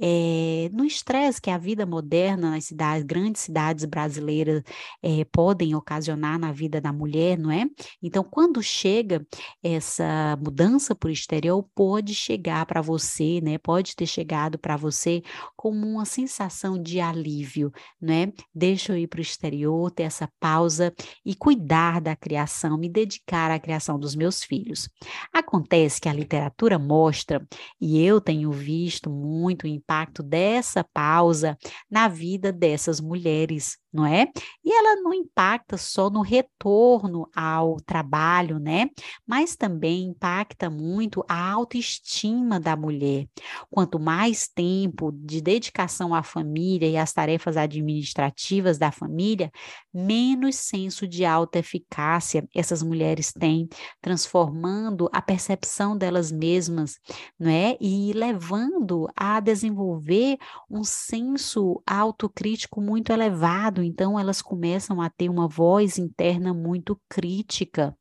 é, 0.00 0.70
no 0.72 0.84
estresse 0.84 1.40
que 1.40 1.50
a 1.50 1.58
vida 1.58 1.84
moderna 1.84 2.50
nas 2.52 2.66
cidades, 2.66 3.04
grandes 3.04 3.42
cidades 3.42 3.84
brasileiras 3.84 4.62
é, 5.02 5.24
podem 5.24 5.74
ocasionar 5.74 6.38
na 6.38 6.52
vida 6.52 6.80
da 6.80 6.92
mulher, 6.92 7.36
não 7.36 7.50
é? 7.50 7.66
Então, 8.00 8.22
quando 8.22 8.62
chega 8.62 9.26
essa 9.60 10.38
mudança 10.40 10.94
para 10.94 11.08
o 11.08 11.12
exterior, 11.12 11.68
pode 11.74 12.14
chegar 12.14 12.64
para 12.64 12.80
você, 12.80 13.40
né? 13.42 13.58
Pode 13.58 13.96
ter 13.96 14.06
chegado 14.06 14.56
para 14.56 14.76
você 14.76 15.20
como 15.56 15.84
uma 15.84 16.04
sensação 16.04 16.80
de 16.80 17.00
alívio 17.00 17.71
né? 18.00 18.32
Deixa 18.54 18.92
eu 18.92 18.96
ir 18.96 19.06
para 19.06 19.18
o 19.18 19.22
exterior, 19.22 19.90
ter 19.90 20.04
essa 20.04 20.28
pausa 20.40 20.92
e 21.24 21.34
cuidar 21.34 22.00
da 22.00 22.16
criação, 22.16 22.78
me 22.78 22.88
dedicar 22.88 23.50
à 23.50 23.58
criação 23.58 23.98
dos 23.98 24.14
meus 24.14 24.42
filhos. 24.42 24.88
Acontece 25.32 26.00
que 26.00 26.08
a 26.08 26.12
literatura 26.12 26.78
mostra, 26.78 27.46
e 27.80 28.02
eu 28.02 28.20
tenho 28.20 28.50
visto 28.50 29.10
muito 29.10 29.64
o 29.64 29.68
impacto 29.68 30.22
dessa 30.22 30.84
pausa 30.92 31.56
na 31.90 32.08
vida 32.08 32.52
dessas 32.52 33.00
mulheres, 33.00 33.78
não 33.92 34.06
é? 34.06 34.28
E 34.64 34.72
ela 34.72 35.00
não 35.02 35.12
impacta 35.12 35.76
só 35.76 36.08
no 36.08 36.22
retorno 36.22 37.28
ao 37.34 37.76
trabalho, 37.80 38.58
né? 38.58 38.88
Mas 39.26 39.56
também 39.56 40.04
impacta 40.04 40.70
muito 40.70 41.24
a 41.28 41.50
autoestima 41.50 42.58
da 42.58 42.74
mulher. 42.76 43.26
Quanto 43.70 43.98
mais 44.00 44.48
tempo 44.48 45.12
de 45.12 45.40
dedicação 45.40 46.14
à 46.14 46.22
família 46.22 46.88
e 46.88 46.96
às 46.96 47.12
tarefas 47.12 47.56
administrativas 47.56 48.78
da 48.78 48.90
família, 48.90 49.50
menos 49.92 50.56
senso 50.56 51.06
de 51.06 51.24
autoeficácia 51.24 52.48
essas 52.54 52.82
mulheres 52.82 53.32
têm, 53.32 53.68
transformando 54.00 55.08
a 55.12 55.20
percepção 55.20 55.96
delas 55.96 56.32
mesmas, 56.32 56.98
não 57.38 57.50
é? 57.50 57.76
E 57.80 58.12
levando 58.12 59.08
a 59.16 59.40
desenvolver 59.40 60.38
um 60.70 60.84
senso 60.84 61.82
autocrítico 61.86 62.80
muito 62.80 63.12
elevado 63.12 63.81
então 63.82 64.18
elas 64.18 64.40
começam 64.40 65.00
a 65.00 65.10
ter 65.10 65.28
uma 65.28 65.48
voz 65.48 65.98
interna 65.98 66.52
muito 66.54 67.00
crítica. 67.08 67.96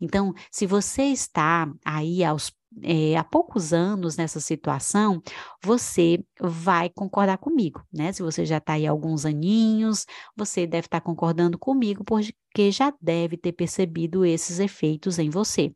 Então, 0.00 0.32
se 0.50 0.66
você 0.66 1.04
está 1.04 1.70
aí 1.84 2.24
aos 2.24 2.52
é, 2.82 3.16
há 3.16 3.24
poucos 3.24 3.72
anos 3.72 4.16
nessa 4.16 4.40
situação, 4.40 5.22
você 5.64 6.22
vai 6.40 6.90
concordar 6.90 7.38
comigo, 7.38 7.82
né? 7.92 8.12
Se 8.12 8.22
você 8.22 8.44
já 8.44 8.58
está 8.58 8.74
aí 8.74 8.86
há 8.86 8.90
alguns 8.90 9.24
aninhos, 9.24 10.04
você 10.36 10.66
deve 10.66 10.86
estar 10.86 11.00
tá 11.00 11.04
concordando 11.04 11.58
comigo, 11.58 12.04
porque 12.04 12.70
já 12.70 12.92
deve 13.00 13.36
ter 13.36 13.52
percebido 13.52 14.24
esses 14.24 14.58
efeitos 14.58 15.18
em 15.18 15.30
você. 15.30 15.72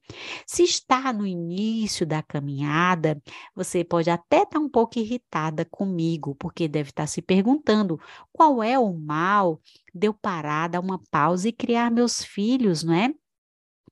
Se 0.46 0.62
está 0.62 1.12
no 1.12 1.26
início 1.26 2.06
da 2.06 2.22
caminhada, 2.22 3.20
você 3.54 3.82
pode 3.84 4.10
até 4.10 4.38
estar 4.38 4.58
tá 4.58 4.60
um 4.60 4.68
pouco 4.68 4.98
irritada 4.98 5.64
comigo, 5.64 6.34
porque 6.34 6.68
deve 6.68 6.90
estar 6.90 7.04
tá 7.04 7.06
se 7.06 7.22
perguntando 7.22 7.98
qual 8.32 8.62
é 8.62 8.78
o 8.78 8.92
mal 8.92 9.60
de 9.94 10.06
eu 10.06 10.14
parar, 10.14 10.68
dar 10.68 10.80
uma 10.80 11.00
pausa 11.10 11.48
e 11.48 11.52
criar 11.52 11.90
meus 11.90 12.22
filhos, 12.22 12.82
não 12.84 12.94
é? 12.94 13.12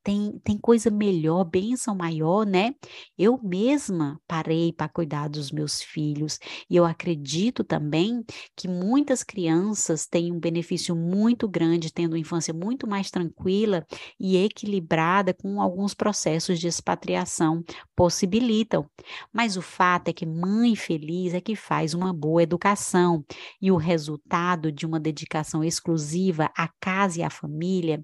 Tem, 0.02 0.38
tem 0.44 0.58
coisa 0.58 0.90
melhor, 0.90 1.44
bênção 1.44 1.94
maior, 1.94 2.46
né? 2.46 2.74
Eu 3.16 3.38
mesma 3.42 4.20
parei 4.26 4.72
para 4.72 4.88
cuidar 4.88 5.28
dos 5.28 5.50
meus 5.50 5.82
filhos 5.82 6.38
e 6.68 6.76
eu 6.76 6.84
acredito 6.84 7.62
também 7.64 8.24
que 8.56 8.68
muitas 8.68 9.22
crianças 9.22 10.06
têm 10.06 10.32
um 10.32 10.40
benefício 10.40 10.94
muito 10.96 11.48
grande 11.48 11.92
tendo 11.92 12.12
uma 12.12 12.18
infância 12.18 12.54
muito 12.54 12.86
mais 12.86 13.10
tranquila 13.10 13.84
e 14.18 14.36
equilibrada 14.36 15.34
com 15.34 15.60
alguns 15.60 15.94
processos 15.94 16.58
de 16.58 16.68
expatriação 16.68 17.62
possibilitam. 17.94 18.86
Mas 19.32 19.56
o 19.56 19.62
fato 19.62 20.08
é 20.08 20.12
que 20.12 20.26
mãe 20.26 20.74
feliz 20.76 21.34
é 21.34 21.40
que 21.40 21.56
faz 21.56 21.94
uma 21.94 22.12
boa 22.12 22.42
educação 22.42 23.24
e 23.60 23.70
o 23.70 23.76
resultado 23.76 24.72
de 24.72 24.86
uma 24.86 25.00
dedicação 25.00 25.62
exclusiva 25.62 26.50
à 26.56 26.68
casa 26.80 27.20
e 27.20 27.22
à 27.22 27.30
família 27.30 28.02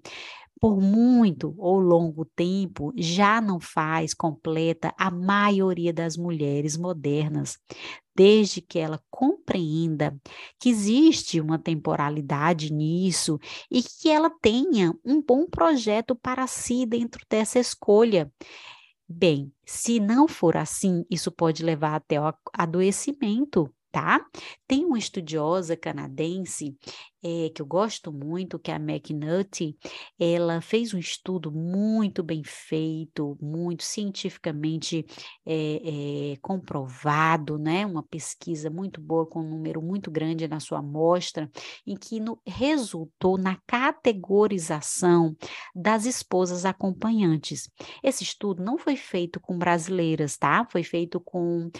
por 0.64 0.80
muito 0.80 1.54
ou 1.58 1.78
longo 1.78 2.24
tempo, 2.24 2.90
já 2.96 3.38
não 3.38 3.60
faz 3.60 4.14
completa 4.14 4.94
a 4.96 5.10
maioria 5.10 5.92
das 5.92 6.16
mulheres 6.16 6.74
modernas, 6.74 7.58
desde 8.16 8.62
que 8.62 8.78
ela 8.78 8.98
compreenda 9.10 10.18
que 10.58 10.70
existe 10.70 11.38
uma 11.38 11.58
temporalidade 11.58 12.72
nisso 12.72 13.38
e 13.70 13.82
que 13.82 14.08
ela 14.08 14.30
tenha 14.40 14.94
um 15.04 15.20
bom 15.20 15.46
projeto 15.46 16.16
para 16.16 16.46
si 16.46 16.86
dentro 16.86 17.20
dessa 17.28 17.58
escolha. 17.58 18.32
Bem, 19.06 19.52
se 19.66 20.00
não 20.00 20.26
for 20.26 20.56
assim, 20.56 21.04
isso 21.10 21.30
pode 21.30 21.62
levar 21.62 21.96
até 21.96 22.18
o 22.18 22.32
adoecimento 22.54 23.70
tá? 23.94 24.26
Tem 24.66 24.84
uma 24.84 24.98
estudiosa 24.98 25.76
canadense 25.76 26.76
é, 27.24 27.48
que 27.48 27.62
eu 27.62 27.66
gosto 27.66 28.12
muito, 28.12 28.58
que 28.58 28.70
é 28.70 28.74
a 28.74 28.78
McNulty, 28.78 29.78
ela 30.20 30.60
fez 30.60 30.92
um 30.92 30.98
estudo 30.98 31.50
muito 31.50 32.22
bem 32.22 32.42
feito, 32.44 33.38
muito 33.40 33.82
cientificamente 33.82 35.06
é, 35.46 36.32
é, 36.32 36.36
comprovado, 36.42 37.58
né? 37.58 37.86
Uma 37.86 38.02
pesquisa 38.02 38.68
muito 38.68 39.00
boa, 39.00 39.26
com 39.26 39.40
um 39.40 39.48
número 39.48 39.80
muito 39.80 40.10
grande 40.10 40.46
na 40.46 40.60
sua 40.60 40.80
amostra, 40.80 41.50
em 41.86 41.96
que 41.96 42.20
no, 42.20 42.38
resultou 42.46 43.38
na 43.38 43.56
categorização 43.66 45.34
das 45.74 46.04
esposas 46.04 46.66
acompanhantes. 46.66 47.70
Esse 48.02 48.22
estudo 48.22 48.62
não 48.62 48.76
foi 48.76 48.96
feito 48.96 49.40
com 49.40 49.58
brasileiras, 49.58 50.36
tá? 50.36 50.66
Foi 50.70 50.82
feito 50.82 51.18
com 51.18 51.70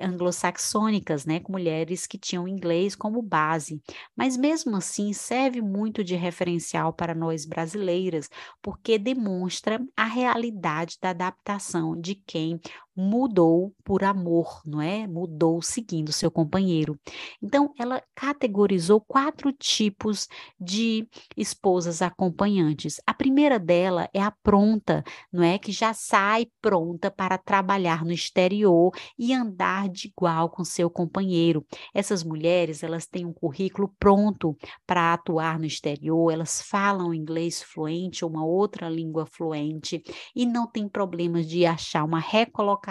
anglo-saxônicas, 0.00 1.24
né, 1.24 1.40
com 1.40 1.52
mulheres 1.52 2.06
que 2.06 2.18
tinham 2.18 2.46
inglês 2.46 2.94
como 2.94 3.20
base, 3.20 3.69
mas 4.16 4.36
mesmo 4.36 4.76
assim 4.76 5.12
serve 5.12 5.60
muito 5.60 6.02
de 6.02 6.14
referencial 6.14 6.92
para 6.92 7.14
nós 7.14 7.44
brasileiras, 7.44 8.28
porque 8.62 8.98
demonstra 8.98 9.80
a 9.96 10.04
realidade 10.04 10.96
da 11.00 11.10
adaptação 11.10 11.98
de 12.00 12.14
quem 12.14 12.60
mudou 12.94 13.74
por 13.84 14.04
amor, 14.04 14.60
não 14.64 14.80
é? 14.80 15.06
Mudou 15.06 15.62
seguindo 15.62 16.12
seu 16.12 16.30
companheiro. 16.30 16.98
Então, 17.42 17.72
ela 17.78 18.02
categorizou 18.14 19.00
quatro 19.00 19.52
tipos 19.52 20.28
de 20.60 21.08
esposas 21.36 22.02
acompanhantes. 22.02 23.00
A 23.06 23.14
primeira 23.14 23.58
dela 23.58 24.08
é 24.12 24.20
a 24.20 24.30
pronta, 24.30 25.02
não 25.32 25.42
é? 25.42 25.58
Que 25.58 25.72
já 25.72 25.94
sai 25.94 26.46
pronta 26.60 27.10
para 27.10 27.38
trabalhar 27.38 28.04
no 28.04 28.12
exterior 28.12 28.92
e 29.18 29.32
andar 29.32 29.88
de 29.88 30.08
igual 30.08 30.50
com 30.50 30.64
seu 30.64 30.90
companheiro. 30.90 31.64
Essas 31.94 32.22
mulheres, 32.22 32.82
elas 32.82 33.06
têm 33.06 33.24
um 33.24 33.32
currículo 33.32 33.94
pronto 33.98 34.56
para 34.86 35.12
atuar 35.14 35.58
no 35.58 35.66
exterior, 35.66 36.32
elas 36.32 36.60
falam 36.60 37.14
inglês 37.14 37.62
fluente 37.62 38.24
ou 38.24 38.30
uma 38.30 38.44
outra 38.44 38.88
língua 38.88 39.26
fluente 39.26 40.02
e 40.34 40.44
não 40.44 40.66
tem 40.66 40.88
problemas 40.88 41.46
de 41.46 41.64
achar 41.64 42.04
uma 42.04 42.18
recolocação 42.18 42.89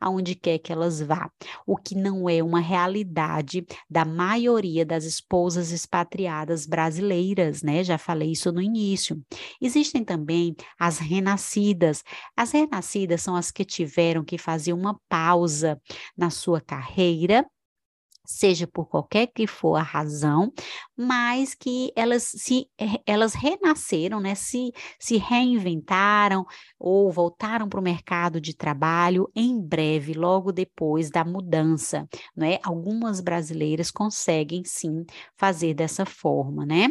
aonde 0.00 0.34
quer 0.34 0.58
que 0.58 0.72
elas 0.72 1.00
vá, 1.00 1.30
o 1.66 1.76
que 1.76 1.94
não 1.94 2.28
é 2.28 2.42
uma 2.42 2.60
realidade 2.60 3.64
da 3.88 4.04
maioria 4.04 4.84
das 4.84 5.04
esposas 5.04 5.70
expatriadas 5.70 6.66
brasileiras, 6.66 7.62
né? 7.62 7.84
Já 7.84 7.98
falei 7.98 8.32
isso 8.32 8.52
no 8.52 8.60
início. 8.60 9.20
Existem 9.60 10.04
também 10.04 10.54
as 10.78 10.98
renascidas. 10.98 12.02
As 12.36 12.52
renascidas 12.52 13.22
são 13.22 13.36
as 13.36 13.50
que 13.50 13.64
tiveram 13.64 14.24
que 14.24 14.38
fazer 14.38 14.72
uma 14.72 14.98
pausa 15.08 15.80
na 16.16 16.30
sua 16.30 16.60
carreira 16.60 17.44
seja 18.24 18.66
por 18.66 18.86
qualquer 18.88 19.26
que 19.28 19.46
for 19.46 19.76
a 19.76 19.82
razão, 19.82 20.52
mas 20.96 21.54
que 21.54 21.92
elas 21.96 22.24
se 22.24 22.66
eh, 22.78 23.00
elas 23.06 23.34
renasceram, 23.34 24.20
né, 24.20 24.34
se, 24.34 24.72
se 24.98 25.16
reinventaram 25.16 26.44
ou 26.78 27.10
voltaram 27.12 27.68
para 27.68 27.80
o 27.80 27.82
mercado 27.82 28.40
de 28.40 28.56
trabalho 28.56 29.28
em 29.34 29.60
breve, 29.60 30.12
logo 30.14 30.52
depois 30.52 31.10
da 31.10 31.24
mudança, 31.24 32.08
né? 32.36 32.58
Algumas 32.62 33.20
brasileiras 33.20 33.90
conseguem 33.90 34.62
sim 34.64 35.04
fazer 35.36 35.74
dessa 35.74 36.04
forma, 36.06 36.64
né? 36.66 36.88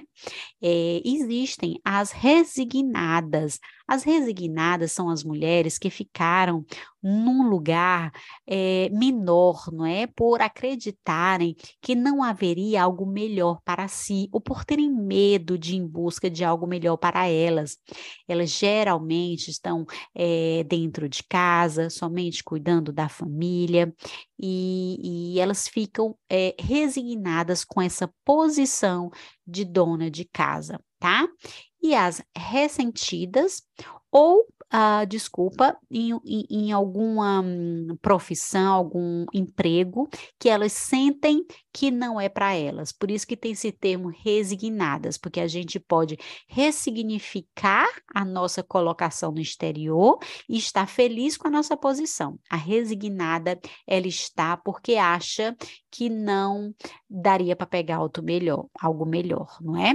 É, 0.62 1.02
existem 1.06 1.80
as 1.84 2.12
resignadas. 2.12 3.60
As 3.88 4.04
resignadas 4.04 4.92
são 4.92 5.10
as 5.10 5.24
mulheres 5.24 5.78
que 5.78 5.90
ficaram 5.90 6.66
num 7.02 7.50
lugar 7.50 8.12
é, 8.48 8.90
menor, 8.92 9.70
não 9.72 9.86
é? 9.86 10.08
Por 10.08 10.42
acreditarem 10.42 11.56
que 11.82 11.94
não 11.96 12.24
haveria 12.24 12.84
algo 12.84 13.06
melhor 13.06 13.60
para 13.66 13.88
si, 13.90 14.30
ou 14.32 14.40
por 14.40 14.64
terem 14.64 14.90
medo 14.90 15.58
de 15.58 15.76
ir 15.76 15.78
em 15.80 15.88
busca 15.88 16.30
de 16.30 16.46
algo 16.46 16.66
melhor 16.66 16.96
para 16.96 17.28
elas. 17.28 17.78
Elas 18.28 18.50
geralmente 18.52 19.50
estão 19.52 19.86
é, 20.16 20.64
dentro 20.64 21.10
de 21.10 21.24
casa, 21.24 21.90
somente 21.90 22.44
cuidando 22.44 22.94
da 22.94 23.10
família, 23.10 23.94
e, 24.40 25.34
e 25.36 25.40
elas 25.40 25.68
ficam 25.68 26.18
é, 26.30 26.56
resignadas 26.60 27.66
com 27.66 27.82
essa 27.82 28.10
posição 28.24 29.12
de 29.46 29.66
dona 29.66 30.10
de 30.10 30.26
casa, 30.26 30.80
tá? 31.04 31.28
E 31.82 31.94
as 31.94 32.24
ressentidas 32.34 33.62
ou 34.10 34.48
uh, 34.74 35.06
desculpa, 35.06 35.78
em, 35.92 36.14
em, 36.26 36.46
em 36.50 36.72
alguma 36.72 37.42
hum, 37.42 37.98
profissão, 38.02 38.74
algum 38.74 39.26
emprego 39.34 40.08
que 40.40 40.48
elas 40.48 40.72
sentem 40.72 41.46
que 41.74 41.92
não 41.92 42.22
é 42.22 42.30
para 42.30 42.54
elas. 42.54 42.92
Por 42.94 43.12
isso 43.12 43.28
que 43.28 43.36
tem 43.36 43.52
esse 43.52 43.72
termo 43.72 44.08
resignadas, 44.10 45.18
porque 45.18 45.40
a 45.42 45.48
gente 45.48 45.80
pode 45.80 46.18
ressignificar 46.48 47.90
a 48.14 48.24
nossa 48.24 48.64
colocação 48.64 49.32
no 49.32 49.42
exterior 49.42 50.20
e 50.48 50.58
estar 50.58 50.88
feliz 50.88 51.36
com 51.36 51.48
a 51.48 51.52
nossa 51.52 51.76
posição. 51.76 52.40
A 52.50 52.56
resignada, 52.56 53.60
ela 53.86 54.08
está 54.08 54.56
porque 54.56 54.96
acha 54.96 55.54
que 55.94 56.10
não 56.10 56.74
daria 57.08 57.56
para 57.56 57.68
pegar 57.68 57.98
algo 57.98 58.24
melhor, 58.24 58.66
algo 58.82 59.06
melhor, 59.06 59.60
não 59.62 59.78
é? 59.78 59.94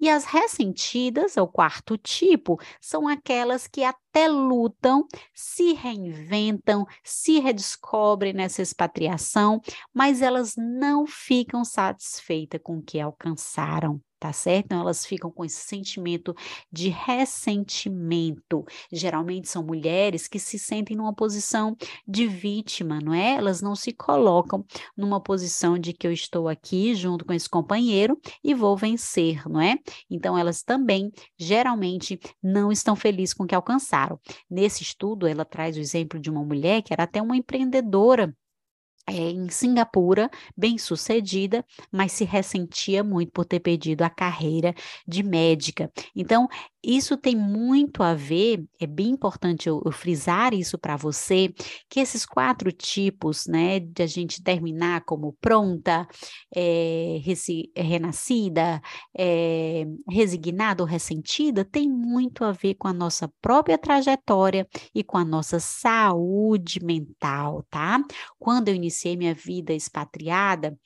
E 0.00 0.08
as 0.08 0.24
ressentidas, 0.24 1.36
o 1.36 1.48
quarto 1.48 1.98
tipo, 1.98 2.56
são 2.80 3.08
aquelas 3.08 3.66
que 3.66 3.82
até 3.82 4.28
lutam, 4.28 5.04
se 5.34 5.72
reinventam, 5.72 6.86
se 7.02 7.40
redescobrem 7.40 8.32
nessa 8.32 8.62
expatriação, 8.62 9.60
mas 9.92 10.22
elas 10.22 10.54
não 10.56 11.04
ficam 11.04 11.64
satisfeitas 11.64 12.60
com 12.62 12.78
o 12.78 12.82
que 12.82 13.00
alcançaram 13.00 14.00
tá 14.20 14.32
certo? 14.32 14.66
Então, 14.66 14.80
elas 14.80 15.04
ficam 15.06 15.30
com 15.30 15.44
esse 15.44 15.60
sentimento 15.62 16.34
de 16.70 16.90
ressentimento. 16.90 18.64
Geralmente 18.92 19.48
são 19.48 19.62
mulheres 19.64 20.28
que 20.28 20.38
se 20.38 20.58
sentem 20.58 20.96
numa 20.96 21.14
posição 21.14 21.74
de 22.06 22.26
vítima, 22.26 23.00
não 23.02 23.14
é? 23.14 23.36
Elas 23.36 23.62
não 23.62 23.74
se 23.74 23.92
colocam 23.92 24.64
numa 24.96 25.20
posição 25.20 25.78
de 25.78 25.94
que 25.94 26.06
eu 26.06 26.12
estou 26.12 26.48
aqui 26.48 26.94
junto 26.94 27.24
com 27.24 27.32
esse 27.32 27.48
companheiro 27.48 28.20
e 28.44 28.54
vou 28.54 28.76
vencer, 28.76 29.48
não 29.48 29.60
é? 29.60 29.76
Então, 30.10 30.36
elas 30.36 30.62
também, 30.62 31.10
geralmente, 31.38 32.20
não 32.42 32.70
estão 32.70 32.94
felizes 32.94 33.32
com 33.32 33.44
o 33.44 33.46
que 33.46 33.54
alcançaram. 33.54 34.20
Nesse 34.50 34.82
estudo, 34.82 35.26
ela 35.26 35.44
traz 35.44 35.76
o 35.76 35.80
exemplo 35.80 36.20
de 36.20 36.30
uma 36.30 36.44
mulher 36.44 36.82
que 36.82 36.92
era 36.92 37.04
até 37.04 37.22
uma 37.22 37.36
empreendedora 37.36 38.34
é, 39.10 39.30
em 39.30 39.48
Singapura, 39.50 40.30
bem 40.56 40.78
sucedida, 40.78 41.64
mas 41.90 42.12
se 42.12 42.24
ressentia 42.24 43.02
muito 43.02 43.32
por 43.32 43.44
ter 43.44 43.60
perdido 43.60 44.02
a 44.02 44.10
carreira 44.10 44.74
de 45.06 45.22
médica. 45.22 45.90
Então, 46.14 46.48
isso 46.82 47.16
tem 47.16 47.36
muito 47.36 48.02
a 48.02 48.14
ver, 48.14 48.64
é 48.80 48.86
bem 48.86 49.10
importante 49.10 49.68
eu, 49.68 49.82
eu 49.84 49.92
frisar 49.92 50.54
isso 50.54 50.78
para 50.78 50.96
você, 50.96 51.52
que 51.88 52.00
esses 52.00 52.24
quatro 52.24 52.72
tipos, 52.72 53.46
né, 53.46 53.80
de 53.80 54.02
a 54.02 54.06
gente 54.06 54.42
terminar 54.42 55.04
como 55.04 55.36
pronta, 55.40 56.06
é, 56.54 57.20
renascida, 57.76 58.80
é, 59.16 59.84
resignada 60.08 60.82
ou 60.82 60.88
ressentida, 60.88 61.64
tem 61.64 61.88
muito 61.88 62.44
a 62.44 62.52
ver 62.52 62.74
com 62.74 62.88
a 62.88 62.92
nossa 62.92 63.28
própria 63.40 63.76
trajetória 63.78 64.66
e 64.94 65.04
com 65.04 65.18
a 65.18 65.24
nossa 65.24 65.60
saúde 65.60 66.82
mental, 66.82 67.64
tá? 67.70 68.02
Quando 68.38 68.68
eu 68.68 68.74
iniciei 68.74 69.16
minha 69.16 69.34
vida 69.34 69.72
expatriada, 69.72 70.78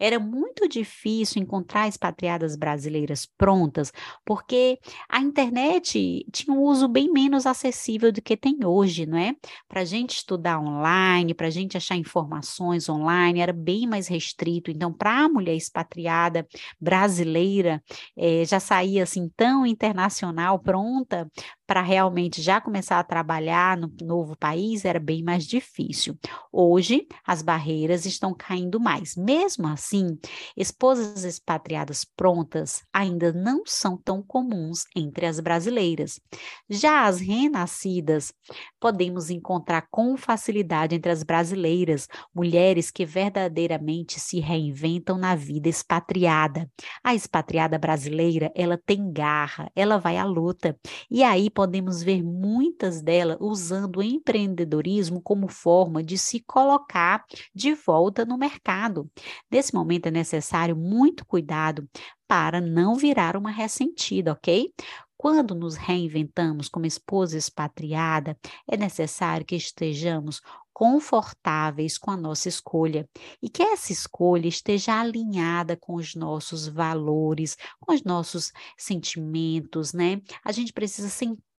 era 0.00 0.18
muito 0.18 0.68
difícil 0.68 1.42
encontrar 1.42 1.86
expatriadas 1.88 2.56
brasileiras 2.56 3.26
prontas, 3.38 3.92
porque 4.24 4.78
a 5.08 5.20
internet 5.20 6.26
tinha 6.32 6.56
um 6.56 6.62
uso 6.62 6.88
bem 6.88 7.12
menos 7.12 7.46
acessível 7.46 8.10
do 8.10 8.22
que 8.22 8.36
tem 8.36 8.64
hoje, 8.64 9.06
não 9.06 9.18
é? 9.18 9.34
Para 9.68 9.82
a 9.82 9.84
gente 9.84 10.16
estudar 10.16 10.58
online, 10.58 11.34
para 11.34 11.48
a 11.48 11.50
gente 11.50 11.76
achar 11.76 11.96
informações 11.96 12.88
online, 12.88 13.40
era 13.40 13.52
bem 13.52 13.86
mais 13.86 14.08
restrito. 14.08 14.70
Então, 14.70 14.92
para 14.92 15.24
a 15.24 15.28
mulher 15.28 15.54
expatriada 15.54 16.46
brasileira, 16.80 17.82
eh, 18.16 18.44
já 18.44 18.58
saía 18.58 19.02
assim 19.02 19.30
tão 19.36 19.66
internacional, 19.66 20.58
pronta 20.58 21.30
para 21.70 21.82
realmente 21.82 22.42
já 22.42 22.60
começar 22.60 22.98
a 22.98 23.04
trabalhar 23.04 23.76
no 23.76 23.88
novo 24.02 24.36
país 24.36 24.84
era 24.84 24.98
bem 24.98 25.22
mais 25.22 25.46
difícil. 25.46 26.18
Hoje, 26.52 27.06
as 27.24 27.42
barreiras 27.42 28.04
estão 28.04 28.34
caindo 28.34 28.80
mais. 28.80 29.14
Mesmo 29.14 29.68
assim, 29.68 30.18
esposas 30.56 31.22
expatriadas 31.22 32.04
prontas 32.04 32.82
ainda 32.92 33.32
não 33.32 33.62
são 33.64 33.96
tão 33.96 34.20
comuns 34.20 34.82
entre 34.96 35.26
as 35.26 35.38
brasileiras. 35.38 36.20
Já 36.68 37.04
as 37.04 37.20
renascidas, 37.20 38.34
podemos 38.80 39.30
encontrar 39.30 39.86
com 39.92 40.16
facilidade 40.16 40.96
entre 40.96 41.12
as 41.12 41.22
brasileiras, 41.22 42.08
mulheres 42.34 42.90
que 42.90 43.06
verdadeiramente 43.06 44.18
se 44.18 44.40
reinventam 44.40 45.16
na 45.16 45.36
vida 45.36 45.68
expatriada. 45.68 46.68
A 47.04 47.14
expatriada 47.14 47.78
brasileira, 47.78 48.50
ela 48.56 48.76
tem 48.76 49.12
garra, 49.12 49.70
ela 49.76 49.98
vai 49.98 50.16
à 50.16 50.24
luta. 50.24 50.76
E 51.08 51.22
aí 51.22 51.48
podemos 51.60 52.02
ver 52.02 52.22
muitas 52.22 53.02
delas 53.02 53.36
usando 53.38 53.98
o 53.98 54.02
empreendedorismo 54.02 55.20
como 55.20 55.46
forma 55.46 56.02
de 56.02 56.16
se 56.16 56.40
colocar 56.40 57.22
de 57.54 57.74
volta 57.74 58.24
no 58.24 58.38
mercado. 58.38 59.10
Nesse 59.50 59.74
momento 59.74 60.06
é 60.06 60.10
necessário 60.10 60.74
muito 60.74 61.22
cuidado 61.26 61.86
para 62.26 62.62
não 62.62 62.94
virar 62.94 63.36
uma 63.36 63.50
ressentida, 63.50 64.32
ok? 64.32 64.72
Quando 65.18 65.54
nos 65.54 65.76
reinventamos 65.76 66.66
como 66.66 66.86
esposa 66.86 67.36
expatriada, 67.36 68.38
é 68.66 68.74
necessário 68.74 69.44
que 69.44 69.54
estejamos 69.54 70.40
confortáveis 70.72 71.98
com 71.98 72.10
a 72.10 72.16
nossa 72.16 72.48
escolha 72.48 73.06
e 73.42 73.50
que 73.50 73.62
essa 73.62 73.92
escolha 73.92 74.48
esteja 74.48 74.98
alinhada 74.98 75.76
com 75.76 75.96
os 75.96 76.14
nossos 76.14 76.66
valores, 76.66 77.54
com 77.78 77.92
os 77.92 78.02
nossos 78.02 78.50
sentimentos, 78.78 79.92
né? 79.92 80.22
A 80.42 80.52
gente 80.52 80.72
precisa 80.72 81.10
sentir 81.10 81.49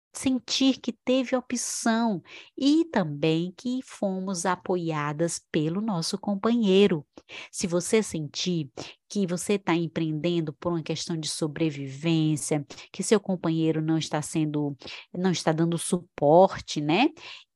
que 0.82 0.92
teve 0.92 1.36
opção 1.36 2.22
e 2.58 2.86
também 2.86 3.54
que 3.58 3.80
fomos 3.84 4.46
apoiadas 4.46 5.42
pelo 5.52 5.82
nosso 5.82 6.18
companheiro. 6.18 7.06
Se 7.52 7.66
você 7.68 8.04
sentir 8.04 8.70
que 9.10 9.26
você 9.26 9.54
está 9.54 9.74
empreendendo 9.76 10.54
por 10.54 10.74
uma 10.74 10.84
questão 10.84 11.18
de 11.18 11.28
sobrevivência, 11.28 12.66
que 12.92 13.04
seu 13.04 13.20
companheiro 13.20 13.82
não 13.82 13.98
está 13.98 14.22
sendo, 14.22 14.76
não 15.14 15.32
está 15.32 15.52
dando 15.52 15.78
suporte, 15.78 16.82
né? 16.82 17.08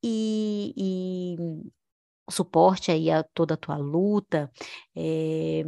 E, 0.02 0.72
e 0.76 1.36
suporte 2.30 2.90
aí 2.90 3.10
a 3.10 3.22
toda 3.22 3.54
a 3.54 3.56
tua 3.56 3.76
luta, 3.76 4.50
é, 4.94 5.64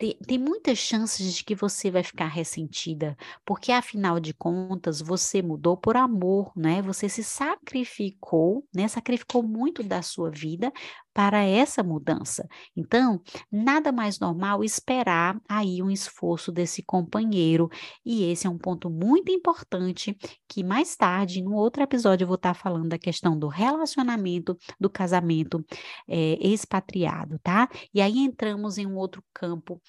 tem, 0.00 0.16
tem 0.26 0.38
muitas 0.38 0.78
chances 0.78 1.34
de 1.34 1.44
que 1.44 1.54
você 1.54 1.90
vai 1.90 2.02
ficar 2.02 2.26
ressentida, 2.26 3.14
porque 3.44 3.70
afinal 3.70 4.18
de 4.18 4.32
contas 4.32 5.02
você 5.02 5.42
mudou 5.42 5.76
por 5.76 5.94
amor, 5.94 6.50
né? 6.56 6.80
Você 6.80 7.06
se 7.06 7.22
sacrificou, 7.22 8.66
né? 8.74 8.88
Sacrificou 8.88 9.42
muito 9.42 9.82
da 9.82 10.00
sua 10.00 10.30
vida 10.30 10.72
para 11.12 11.42
essa 11.42 11.82
mudança. 11.82 12.46
Então, 12.76 13.20
nada 13.50 13.92
mais 13.92 14.18
normal 14.18 14.62
esperar 14.62 15.40
aí 15.48 15.82
um 15.82 15.90
esforço 15.90 16.52
desse 16.52 16.82
companheiro, 16.82 17.68
e 18.04 18.24
esse 18.24 18.46
é 18.46 18.50
um 18.50 18.58
ponto 18.58 18.88
muito 18.90 19.30
importante 19.32 20.16
que 20.48 20.62
mais 20.62 20.96
tarde, 20.96 21.42
no 21.42 21.54
outro 21.54 21.82
episódio, 21.82 22.24
eu 22.24 22.28
vou 22.28 22.36
estar 22.36 22.54
falando 22.54 22.88
da 22.88 22.98
questão 22.98 23.38
do 23.38 23.48
relacionamento, 23.48 24.56
do 24.78 24.88
casamento 24.90 25.64
é, 26.08 26.38
expatriado, 26.40 27.38
tá? 27.42 27.68
E 27.92 28.00
aí 28.00 28.18
entramos 28.18 28.78
em 28.78 28.86
um 28.86 28.96
outro 28.96 29.22
campo 29.32 29.80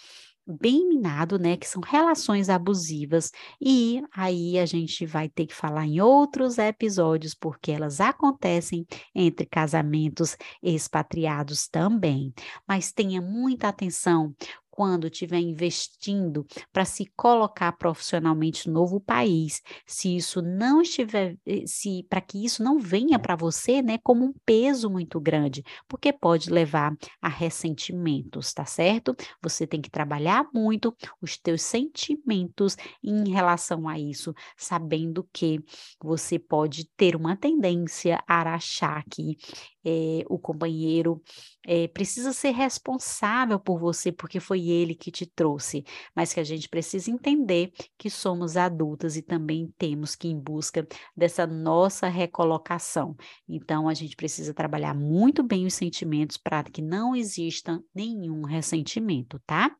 bem 0.47 0.87
minado, 0.87 1.37
né, 1.39 1.55
que 1.57 1.67
são 1.67 1.81
relações 1.81 2.49
abusivas, 2.49 3.31
e 3.59 4.01
aí 4.13 4.57
a 4.59 4.65
gente 4.65 5.05
vai 5.05 5.29
ter 5.29 5.45
que 5.45 5.53
falar 5.55 5.85
em 5.85 6.01
outros 6.01 6.57
episódios, 6.57 7.33
porque 7.33 7.71
elas 7.71 8.01
acontecem 8.01 8.85
entre 9.15 9.45
casamentos 9.45 10.35
expatriados 10.61 11.67
também. 11.67 12.33
Mas 12.67 12.91
tenha 12.91 13.21
muita 13.21 13.67
atenção 13.69 14.33
quando 14.71 15.07
estiver 15.07 15.39
investindo 15.39 16.45
para 16.71 16.85
se 16.85 17.05
colocar 17.15 17.71
profissionalmente 17.73 18.67
no 18.67 18.73
novo 18.73 18.99
país, 18.99 19.61
se 19.85 20.15
isso 20.15 20.41
não 20.41 20.81
estiver, 20.81 21.37
eh, 21.45 21.63
se 21.67 22.03
para 22.09 22.21
que 22.21 22.43
isso 22.43 22.63
não 22.63 22.79
venha 22.79 23.19
para 23.19 23.35
você, 23.35 23.81
né, 23.81 23.97
como 24.03 24.25
um 24.25 24.33
peso 24.45 24.89
muito 24.89 25.19
grande, 25.19 25.61
porque 25.87 26.13
pode 26.13 26.49
levar 26.49 26.95
a 27.21 27.27
ressentimentos, 27.29 28.53
tá 28.53 28.65
certo? 28.65 29.15
Você 29.43 29.67
tem 29.67 29.81
que 29.81 29.89
trabalhar 29.91 30.45
muito 30.53 30.95
os 31.21 31.37
teus 31.37 31.61
sentimentos 31.61 32.75
em 33.03 33.29
relação 33.29 33.87
a 33.87 33.99
isso, 33.99 34.33
sabendo 34.57 35.27
que 35.33 35.59
você 36.01 36.39
pode 36.39 36.85
ter 36.95 37.15
uma 37.15 37.35
tendência 37.35 38.23
a 38.27 38.41
achar 38.53 39.03
que 39.09 39.35
é, 39.85 40.23
o 40.29 40.37
companheiro 40.37 41.21
é, 41.65 41.87
precisa 41.87 42.33
ser 42.33 42.51
responsável 42.51 43.59
por 43.59 43.79
você, 43.79 44.11
porque 44.11 44.39
foi 44.39 44.67
ele 44.67 44.95
que 44.95 45.11
te 45.11 45.25
trouxe, 45.25 45.83
mas 46.15 46.33
que 46.33 46.39
a 46.39 46.43
gente 46.43 46.69
precisa 46.69 47.11
entender 47.11 47.71
que 47.97 48.09
somos 48.09 48.57
adultas 48.57 49.15
e 49.15 49.21
também 49.21 49.73
temos 49.77 50.15
que 50.15 50.27
ir 50.27 50.31
em 50.31 50.39
busca 50.39 50.87
dessa 51.15 51.45
nossa 51.45 52.07
recolocação. 52.07 53.15
Então, 53.47 53.87
a 53.87 53.93
gente 53.93 54.15
precisa 54.15 54.53
trabalhar 54.53 54.93
muito 54.93 55.43
bem 55.43 55.65
os 55.65 55.73
sentimentos 55.73 56.37
para 56.37 56.63
que 56.63 56.81
não 56.81 57.15
exista 57.15 57.81
nenhum 57.93 58.43
ressentimento, 58.43 59.39
tá? 59.45 59.75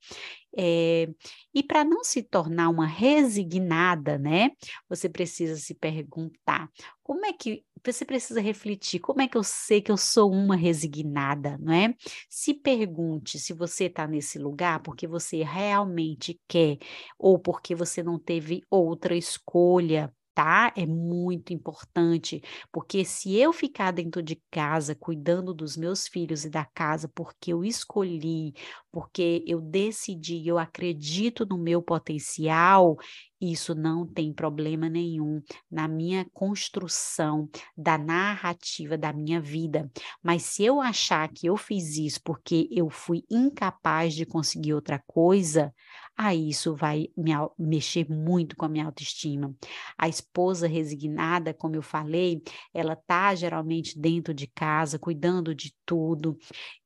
É, 0.58 1.08
e 1.54 1.64
para 1.64 1.84
não 1.84 2.04
se 2.04 2.24
tornar 2.24 2.70
uma 2.70 2.86
resignada, 2.86 4.18
né? 4.18 4.52
Você 4.90 5.08
precisa 5.10 5.56
se 5.58 5.74
perguntar 5.74 6.70
como 7.04 7.26
é 7.26 7.34
que 7.34 7.64
você 7.84 8.06
precisa 8.06 8.40
refletir 8.40 9.00
como 9.00 9.22
é 9.22 9.28
que 9.28 9.38
eu 9.38 9.44
sei 9.44 9.82
que 9.82 9.92
eu 9.92 9.98
sou 9.98 10.32
uma 10.32 10.56
resignada, 10.56 11.58
não 11.60 11.74
é? 11.74 11.96
Se 12.30 12.54
pergunte 12.54 13.40
se 13.40 13.54
você 13.54 13.86
está 13.86 14.06
nesse 14.08 14.38
lugar 14.38 14.82
porque 14.84 15.08
você 15.08 15.44
realmente 15.44 16.40
quer 16.48 16.78
ou 17.18 17.40
porque 17.40 17.74
você 17.76 18.04
não 18.04 18.20
teve 18.20 18.62
outra 18.70 19.16
escolha 19.16 20.14
tá? 20.34 20.72
É 20.78 20.86
muito 20.86 21.52
importante, 21.54 22.42
porque 22.72 23.04
se 23.04 23.36
eu 23.36 23.52
ficar 23.52 23.92
dentro 23.92 24.24
de 24.24 24.42
casa 24.50 24.96
cuidando 24.96 25.54
dos 25.54 25.76
meus 25.76 26.08
filhos 26.08 26.46
e 26.46 26.50
da 26.50 26.64
casa 26.66 27.10
porque 27.14 27.52
eu 27.52 27.66
escolhi, 27.66 28.54
porque 28.92 29.44
eu 29.48 29.62
decidi, 29.62 30.46
eu 30.48 30.58
acredito 30.58 31.46
no 31.46 31.58
meu 31.58 31.82
potencial, 31.82 32.98
isso 33.40 33.74
não 33.74 34.06
tem 34.06 34.32
problema 34.32 34.88
nenhum 34.88 35.42
na 35.70 35.88
minha 35.88 36.26
construção 36.32 37.50
da 37.76 37.98
narrativa 37.98 38.98
da 38.98 39.12
minha 39.12 39.42
vida. 39.42 39.90
Mas 40.22 40.44
se 40.44 40.64
eu 40.64 40.80
achar 40.80 41.28
que 41.30 41.48
eu 41.48 41.58
fiz 41.58 41.98
isso 41.98 42.20
porque 42.24 42.68
eu 42.72 42.90
fui 42.90 43.24
incapaz 43.32 44.14
de 44.14 44.26
conseguir 44.26 44.74
outra 44.74 45.02
coisa, 45.08 45.74
aí 46.16 46.50
isso 46.50 46.76
vai 46.76 47.08
me, 47.18 47.32
mexer 47.58 48.08
muito 48.08 48.56
com 48.56 48.66
a 48.66 48.70
minha 48.70 48.86
autoestima. 48.86 49.56
A 49.98 50.08
esposa 50.08 50.68
resignada, 50.68 51.52
como 51.52 51.76
eu 51.76 51.82
falei, 51.82 52.44
ela 52.72 52.96
tá 52.96 53.34
geralmente 53.34 54.00
dentro 54.00 54.34
de 54.34 54.46
casa, 54.46 55.00
cuidando 55.00 55.56
de 55.56 55.74
tudo 55.84 56.38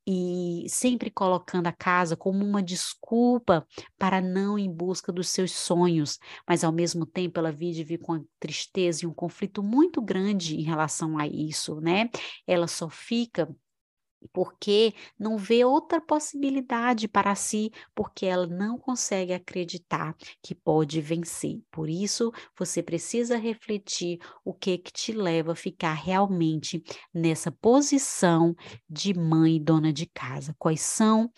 e 0.08 0.65
sempre 0.70 1.10
colocando 1.10 1.68
a 1.68 1.72
casa 1.74 2.15
como 2.15 2.46
uma 2.46 2.62
desculpa 2.62 3.65
para 3.98 4.22
não 4.22 4.58
ir 4.60 4.63
em 4.65 4.72
busca 4.72 5.12
dos 5.12 5.30
seus 5.30 5.52
sonhos, 5.52 6.20
mas 6.48 6.63
ao 6.63 6.72
mesmo 6.72 7.06
tempo 7.06 7.39
ela 7.39 7.52
vive 7.52 7.98
com 7.98 8.24
tristeza 8.39 9.06
e 9.06 9.08
um 9.08 9.13
conflito 9.13 9.63
muito 9.63 10.02
grande 10.02 10.56
em 10.58 10.63
relação 10.63 11.18
a 11.18 11.28
isso, 11.28 11.80
né? 11.82 12.10
Ela 12.48 12.68
só 12.68 12.89
fica 12.89 13.50
porque 14.34 14.94
não 15.18 15.38
vê 15.38 15.64
outra 15.64 16.02
possibilidade 16.02 17.08
para 17.08 17.36
si, 17.36 17.72
porque 17.94 18.26
ela 18.26 18.48
não 18.48 18.78
consegue 18.78 19.34
acreditar 19.34 20.16
que 20.42 20.54
pode 20.54 21.02
vencer. 21.02 21.62
Por 21.72 21.90
isso, 21.90 22.32
você 22.58 22.82
precisa 22.84 23.38
refletir 23.38 24.20
o 24.44 24.54
que 24.54 24.78
que 24.78 24.92
te 24.92 25.12
leva 25.12 25.54
a 25.54 25.56
ficar 25.56 25.94
realmente 25.94 26.84
nessa 27.14 27.52
posição 27.52 28.56
de 28.90 29.14
mãe 29.14 29.56
e 29.58 29.60
dona 29.60 29.92
de 29.94 30.06
casa. 30.06 30.56
Quais 30.58 30.82
são 30.82 31.32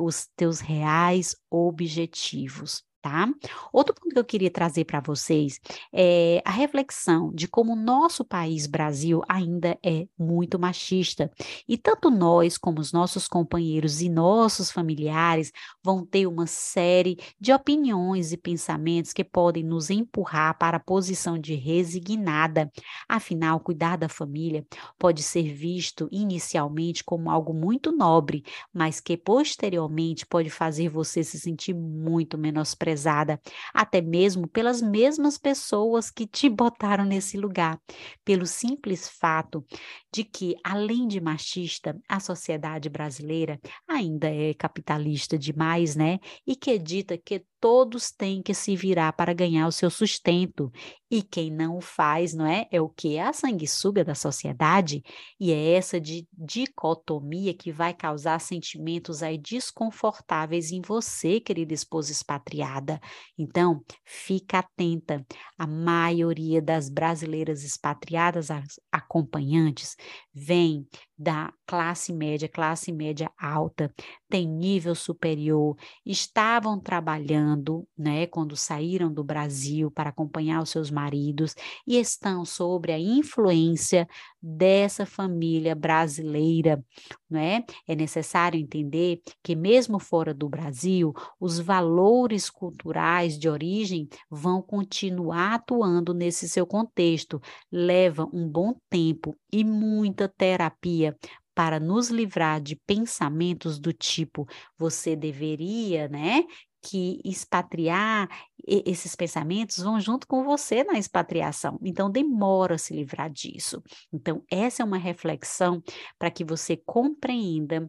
os 0.00 0.26
teus 0.36 0.60
reais 0.60 1.36
objetivos? 1.50 2.82
Tá? 3.02 3.28
Outro 3.72 3.94
ponto 3.94 4.14
que 4.14 4.18
eu 4.18 4.24
queria 4.24 4.50
trazer 4.50 4.84
para 4.84 5.00
vocês 5.00 5.58
é 5.92 6.40
a 6.44 6.52
reflexão 6.52 7.32
de 7.34 7.48
como 7.48 7.72
o 7.72 7.76
nosso 7.76 8.24
país, 8.24 8.66
Brasil, 8.68 9.22
ainda 9.28 9.76
é 9.84 10.06
muito 10.16 10.58
machista. 10.58 11.30
E 11.68 11.76
tanto 11.76 12.10
nós, 12.10 12.56
como 12.56 12.80
os 12.80 12.92
nossos 12.92 13.26
companheiros 13.26 14.00
e 14.00 14.08
nossos 14.08 14.70
familiares, 14.70 15.50
vão 15.82 16.06
ter 16.06 16.28
uma 16.28 16.46
série 16.46 17.18
de 17.40 17.52
opiniões 17.52 18.32
e 18.32 18.36
pensamentos 18.36 19.12
que 19.12 19.24
podem 19.24 19.64
nos 19.64 19.90
empurrar 19.90 20.56
para 20.56 20.76
a 20.76 20.80
posição 20.80 21.36
de 21.36 21.54
resignada. 21.54 22.70
Afinal, 23.08 23.58
cuidar 23.58 23.96
da 23.96 24.08
família 24.08 24.64
pode 24.96 25.24
ser 25.24 25.52
visto 25.52 26.08
inicialmente 26.12 27.02
como 27.02 27.30
algo 27.30 27.52
muito 27.52 27.90
nobre, 27.90 28.44
mas 28.72 29.00
que 29.00 29.16
posteriormente 29.16 30.24
pode 30.24 30.48
fazer 30.50 30.88
você 30.88 31.24
se 31.24 31.40
sentir 31.40 31.74
muito 31.74 32.38
menosprezado 32.38 32.91
desprezada, 32.92 33.40
até 33.72 34.00
mesmo 34.00 34.46
pelas 34.48 34.80
mesmas 34.80 35.38
pessoas 35.38 36.10
que 36.10 36.26
te 36.26 36.48
botaram 36.48 37.04
nesse 37.04 37.36
lugar, 37.36 37.78
pelo 38.24 38.46
simples 38.46 39.08
fato 39.08 39.64
de 40.12 40.24
que, 40.24 40.54
além 40.62 41.08
de 41.08 41.20
machista, 41.20 41.98
a 42.08 42.20
sociedade 42.20 42.88
brasileira 42.88 43.58
ainda 43.88 44.28
é 44.28 44.54
capitalista 44.54 45.38
demais, 45.38 45.96
né? 45.96 46.18
E 46.46 46.54
que 46.54 46.78
dita 46.78 47.16
que 47.16 47.44
todos 47.62 48.10
têm 48.10 48.42
que 48.42 48.52
se 48.52 48.74
virar 48.74 49.12
para 49.12 49.32
ganhar 49.32 49.68
o 49.68 49.72
seu 49.72 49.88
sustento. 49.88 50.70
E 51.08 51.22
quem 51.22 51.48
não 51.48 51.76
o 51.76 51.80
faz, 51.80 52.34
não 52.34 52.44
é? 52.44 52.66
É 52.72 52.80
o 52.80 52.88
que? 52.88 53.16
É 53.16 53.22
a 53.22 53.32
sanguessuga 53.32 54.04
da 54.04 54.16
sociedade. 54.16 55.00
E 55.38 55.52
é 55.52 55.74
essa 55.74 56.00
de 56.00 56.26
dicotomia 56.32 57.54
que 57.54 57.70
vai 57.70 57.94
causar 57.94 58.40
sentimentos 58.40 59.22
aí 59.22 59.38
desconfortáveis 59.38 60.72
em 60.72 60.80
você, 60.80 61.38
querida 61.38 61.72
esposa 61.72 62.10
Então, 63.38 63.82
fica 64.04 64.58
atenta. 64.60 65.24
A 65.58 65.66
maioria 65.66 66.60
das 66.62 66.88
brasileiras 66.88 67.64
expatriadas 67.64 68.48
acompanhantes 68.90 69.96
vem 70.34 70.86
da 71.22 71.52
classe 71.66 72.12
média, 72.12 72.48
classe 72.48 72.92
média 72.92 73.30
alta, 73.38 73.92
tem 74.28 74.46
nível 74.46 74.94
superior, 74.94 75.76
estavam 76.04 76.80
trabalhando, 76.80 77.86
né, 77.96 78.26
quando 78.26 78.56
saíram 78.56 79.12
do 79.12 79.22
Brasil 79.22 79.90
para 79.90 80.10
acompanhar 80.10 80.62
os 80.62 80.70
seus 80.70 80.90
maridos 80.90 81.54
e 81.86 81.98
estão 81.98 82.44
sobre 82.44 82.92
a 82.92 82.98
influência 82.98 84.06
dessa 84.42 85.06
família 85.06 85.74
brasileira, 85.74 86.82
não 87.30 87.40
é? 87.40 87.64
É 87.86 87.94
necessário 87.94 88.58
entender 88.60 89.20
que 89.42 89.54
mesmo 89.54 89.98
fora 89.98 90.34
do 90.34 90.48
Brasil, 90.48 91.12
os 91.40 91.58
valores 91.58 92.50
culturais 92.50 93.38
de 93.38 93.48
origem 93.48 94.08
vão 94.30 94.60
continuar 94.62 95.54
atuando 95.54 96.12
nesse 96.14 96.48
seu 96.48 96.66
contexto. 96.66 97.40
Leva 97.70 98.26
um 98.32 98.48
bom 98.48 98.74
tempo 98.90 99.34
e 99.52 99.64
muita 99.64 100.28
terapia 100.28 101.11
para 101.54 101.78
nos 101.78 102.08
livrar 102.08 102.60
de 102.60 102.76
pensamentos 102.86 103.78
do 103.78 103.92
tipo 103.92 104.46
você 104.78 105.14
deveria, 105.14 106.08
né, 106.08 106.44
que 106.82 107.20
expatriar, 107.24 108.28
esses 108.66 109.14
pensamentos 109.14 109.78
vão 109.78 110.00
junto 110.00 110.26
com 110.26 110.42
você 110.44 110.82
na 110.82 110.98
expatriação. 110.98 111.78
Então, 111.82 112.10
demora 112.10 112.74
a 112.74 112.78
se 112.78 112.92
livrar 112.94 113.30
disso. 113.30 113.82
Então, 114.12 114.42
essa 114.50 114.82
é 114.82 114.84
uma 114.84 114.98
reflexão 114.98 115.82
para 116.18 116.30
que 116.30 116.44
você 116.44 116.76
compreenda 116.76 117.88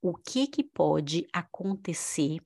o 0.00 0.14
que, 0.14 0.46
que 0.46 0.62
pode 0.62 1.26
acontecer 1.32 2.38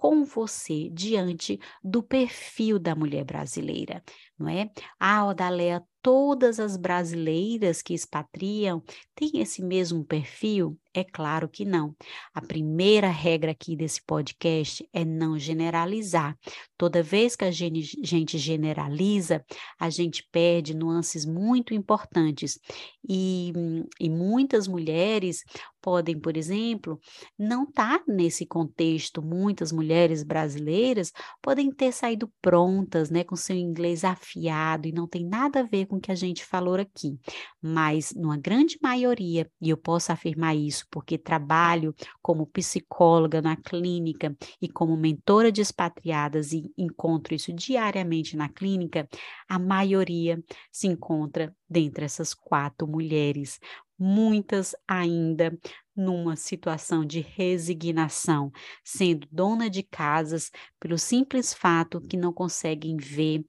com 0.00 0.24
você 0.24 0.88
diante 0.90 1.60
do 1.84 2.02
perfil 2.02 2.78
da 2.78 2.94
mulher 2.94 3.22
brasileira, 3.22 4.02
não 4.38 4.48
é? 4.48 4.70
Ah, 4.98 5.26
Odaléa, 5.26 5.84
todas 6.00 6.58
as 6.58 6.74
brasileiras 6.74 7.82
que 7.82 7.92
expatriam 7.92 8.82
têm 9.14 9.42
esse 9.42 9.62
mesmo 9.62 10.02
perfil? 10.02 10.78
É 10.94 11.04
claro 11.04 11.50
que 11.50 11.66
não. 11.66 11.94
A 12.32 12.40
primeira 12.40 13.08
regra 13.08 13.52
aqui 13.52 13.76
desse 13.76 14.02
podcast 14.02 14.88
é 14.90 15.04
não 15.04 15.38
generalizar. 15.38 16.34
Toda 16.78 17.02
vez 17.02 17.36
que 17.36 17.44
a 17.44 17.50
gente 17.50 18.38
generaliza, 18.38 19.44
a 19.78 19.90
gente 19.90 20.26
perde 20.32 20.74
nuances 20.74 21.26
muito 21.26 21.74
importantes. 21.74 22.58
E, 23.06 23.52
e 24.00 24.08
muitas 24.08 24.66
mulheres 24.66 25.44
podem, 25.80 26.18
por 26.18 26.36
exemplo, 26.36 26.98
não 27.38 27.64
estar 27.64 27.98
tá 27.98 28.04
nesse 28.06 28.46
contexto. 28.46 29.22
Muitas 29.22 29.72
mulheres 29.72 30.22
brasileiras 30.22 31.12
podem 31.42 31.70
ter 31.70 31.92
saído 31.92 32.30
prontas, 32.40 33.10
né, 33.10 33.24
com 33.24 33.36
seu 33.36 33.56
inglês 33.56 34.04
afiado 34.04 34.86
e 34.86 34.92
não 34.92 35.06
tem 35.06 35.26
nada 35.26 35.60
a 35.60 35.62
ver 35.62 35.86
com 35.86 35.96
o 35.96 36.00
que 36.00 36.12
a 36.12 36.14
gente 36.14 36.44
falou 36.44 36.74
aqui. 36.74 37.18
Mas, 37.62 38.12
numa 38.14 38.36
grande 38.36 38.78
maioria, 38.82 39.50
e 39.60 39.70
eu 39.70 39.76
posso 39.76 40.12
afirmar 40.12 40.54
isso 40.56 40.86
porque 40.90 41.18
trabalho 41.18 41.94
como 42.22 42.46
psicóloga 42.46 43.40
na 43.42 43.56
clínica 43.56 44.36
e 44.60 44.68
como 44.68 44.96
mentora 44.96 45.50
de 45.50 45.60
expatriadas 45.60 46.52
e 46.52 46.72
encontro 46.76 47.34
isso 47.34 47.52
diariamente 47.52 48.36
na 48.36 48.48
clínica, 48.48 49.08
a 49.48 49.58
maioria 49.58 50.42
se 50.70 50.86
encontra 50.86 51.54
dentre 51.68 52.04
essas 52.04 52.34
quatro 52.34 52.86
mulheres 52.86 53.58
muitas 54.00 54.74
ainda 54.88 55.56
numa 55.94 56.34
situação 56.34 57.04
de 57.04 57.20
resignação, 57.20 58.50
sendo 58.82 59.28
dona 59.30 59.68
de 59.68 59.82
casas 59.82 60.50
pelo 60.80 60.98
simples 60.98 61.52
fato 61.52 62.00
que 62.00 62.16
não 62.16 62.32
conseguem 62.32 62.96
ver 62.96 63.44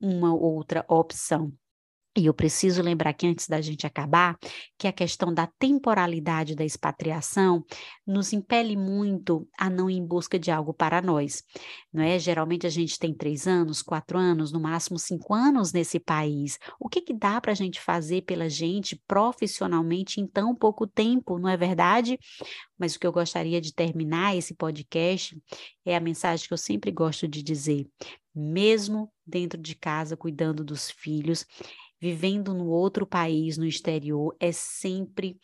uma 0.00 0.34
outra 0.34 0.84
opção. 0.88 1.52
E 2.16 2.26
eu 2.26 2.34
preciso 2.34 2.82
lembrar 2.82 3.12
que 3.12 3.24
antes 3.24 3.46
da 3.46 3.60
gente 3.60 3.86
acabar, 3.86 4.36
que 4.76 4.88
a 4.88 4.92
questão 4.92 5.32
da 5.32 5.46
temporalidade 5.46 6.56
da 6.56 6.64
expatriação 6.64 7.64
nos 8.04 8.32
impele 8.32 8.76
muito 8.76 9.48
a 9.56 9.70
não 9.70 9.88
ir 9.88 9.98
em 9.98 10.04
busca 10.04 10.36
de 10.36 10.50
algo 10.50 10.74
para 10.74 11.00
nós, 11.00 11.44
não 11.92 12.02
é? 12.02 12.18
Geralmente 12.18 12.66
a 12.66 12.70
gente 12.70 12.98
tem 12.98 13.14
três 13.14 13.46
anos, 13.46 13.80
quatro 13.80 14.18
anos, 14.18 14.50
no 14.50 14.58
máximo 14.58 14.98
cinco 14.98 15.32
anos 15.32 15.72
nesse 15.72 16.00
país. 16.00 16.58
O 16.80 16.88
que 16.88 17.00
que 17.00 17.14
dá 17.14 17.40
para 17.40 17.52
a 17.52 17.54
gente 17.54 17.80
fazer 17.80 18.22
pela 18.22 18.48
gente 18.48 19.00
profissionalmente 19.06 20.20
em 20.20 20.26
tão 20.26 20.52
pouco 20.52 20.88
tempo, 20.88 21.38
não 21.38 21.48
é 21.48 21.56
verdade? 21.56 22.18
Mas 22.76 22.96
o 22.96 22.98
que 22.98 23.06
eu 23.06 23.12
gostaria 23.12 23.60
de 23.60 23.72
terminar 23.72 24.36
esse 24.36 24.52
podcast 24.54 25.40
é 25.84 25.94
a 25.94 26.00
mensagem 26.00 26.48
que 26.48 26.52
eu 26.52 26.58
sempre 26.58 26.90
gosto 26.90 27.28
de 27.28 27.40
dizer. 27.40 27.86
Mesmo 28.34 29.12
dentro 29.26 29.60
de 29.60 29.74
casa, 29.74 30.16
cuidando 30.16 30.64
dos 30.64 30.90
filhos, 30.90 31.44
vivendo 32.00 32.54
no 32.54 32.66
outro 32.68 33.06
país, 33.06 33.58
no 33.58 33.66
exterior, 33.66 34.34
é 34.40 34.52
sempre 34.52 35.38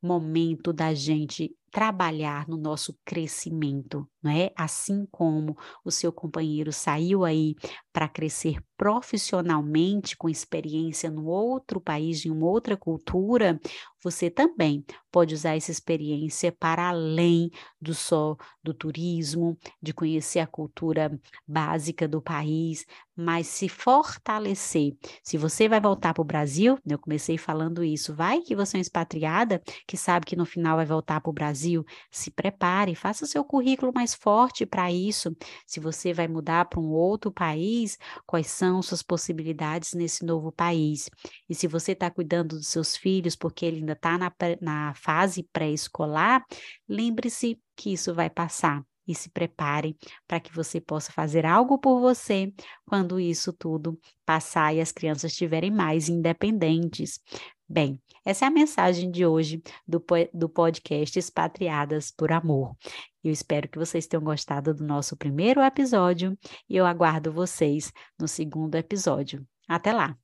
momento 0.00 0.72
da 0.72 0.94
gente 0.94 1.54
trabalhar 1.70 2.48
no 2.48 2.56
nosso 2.56 2.96
crescimento, 3.04 4.08
não 4.26 4.32
é? 4.32 4.50
Assim 4.56 5.06
como 5.10 5.56
o 5.84 5.90
seu 5.90 6.12
companheiro 6.12 6.72
saiu 6.72 7.24
aí 7.24 7.54
para 7.92 8.08
crescer 8.08 8.58
profissionalmente 8.76 10.16
com 10.16 10.28
experiência 10.28 11.10
no 11.10 11.26
outro 11.26 11.80
país, 11.80 12.26
em 12.26 12.30
uma 12.30 12.46
outra 12.46 12.76
cultura, 12.76 13.58
você 14.02 14.28
também 14.28 14.84
pode 15.10 15.34
usar 15.34 15.56
essa 15.56 15.70
experiência 15.70 16.52
para 16.52 16.88
além 16.88 17.50
do 17.80 17.94
só 17.94 18.36
do 18.62 18.74
turismo, 18.74 19.56
de 19.80 19.94
conhecer 19.94 20.40
a 20.40 20.46
cultura 20.46 21.18
básica 21.46 22.06
do 22.06 22.20
país, 22.20 22.84
mas 23.16 23.46
se 23.46 23.68
fortalecer. 23.68 24.94
Se 25.22 25.38
você 25.38 25.68
vai 25.68 25.80
voltar 25.80 26.12
para 26.12 26.22
o 26.22 26.24
Brasil, 26.24 26.78
eu 26.86 26.98
comecei 26.98 27.38
falando 27.38 27.82
isso, 27.82 28.14
vai 28.14 28.42
que 28.42 28.54
você 28.54 28.76
é 28.76 28.78
uma 28.78 28.82
expatriada 28.82 29.62
que 29.86 29.96
sabe 29.96 30.26
que 30.26 30.36
no 30.36 30.44
final 30.44 30.76
vai 30.76 30.86
voltar 30.86 31.20
para 31.20 31.30
o 31.30 31.32
Brasil, 31.32 31.84
se 32.10 32.30
prepare, 32.30 32.94
faça 32.94 33.24
seu 33.26 33.42
currículo 33.44 33.92
mais 33.94 34.14
forte 34.20 34.66
para 34.66 34.90
isso. 34.90 35.36
Se 35.66 35.80
você 35.80 36.12
vai 36.12 36.28
mudar 36.28 36.66
para 36.66 36.80
um 36.80 36.90
outro 36.90 37.30
país, 37.30 37.98
quais 38.26 38.48
são 38.48 38.82
suas 38.82 39.02
possibilidades 39.02 39.94
nesse 39.94 40.24
novo 40.24 40.52
país? 40.52 41.08
E 41.48 41.54
se 41.54 41.66
você 41.66 41.92
está 41.92 42.10
cuidando 42.10 42.56
dos 42.56 42.68
seus 42.68 42.96
filhos 42.96 43.36
porque 43.36 43.64
ele 43.64 43.78
ainda 43.78 43.92
está 43.92 44.18
na, 44.18 44.32
na 44.60 44.94
fase 44.94 45.42
pré-escolar, 45.52 46.44
lembre-se 46.88 47.58
que 47.76 47.92
isso 47.92 48.14
vai 48.14 48.30
passar 48.30 48.82
e 49.06 49.14
se 49.14 49.30
prepare 49.30 49.96
para 50.26 50.40
que 50.40 50.52
você 50.52 50.80
possa 50.80 51.12
fazer 51.12 51.46
algo 51.46 51.78
por 51.78 52.00
você 52.00 52.52
quando 52.84 53.20
isso 53.20 53.52
tudo 53.52 53.98
passar 54.24 54.74
e 54.74 54.80
as 54.80 54.90
crianças 54.90 55.30
estiverem 55.30 55.70
mais 55.70 56.08
independentes. 56.08 57.20
Bem, 57.68 58.00
essa 58.24 58.44
é 58.44 58.48
a 58.48 58.50
mensagem 58.50 59.10
de 59.10 59.26
hoje 59.26 59.60
do, 59.86 60.02
do 60.32 60.48
podcast 60.48 61.18
Expatriadas 61.18 62.12
por 62.12 62.30
Amor. 62.30 62.76
Eu 63.24 63.32
espero 63.32 63.68
que 63.68 63.78
vocês 63.78 64.06
tenham 64.06 64.22
gostado 64.22 64.72
do 64.72 64.84
nosso 64.84 65.16
primeiro 65.16 65.60
episódio 65.60 66.38
e 66.68 66.76
eu 66.76 66.86
aguardo 66.86 67.32
vocês 67.32 67.92
no 68.18 68.28
segundo 68.28 68.76
episódio. 68.76 69.44
Até 69.68 69.92
lá! 69.92 70.16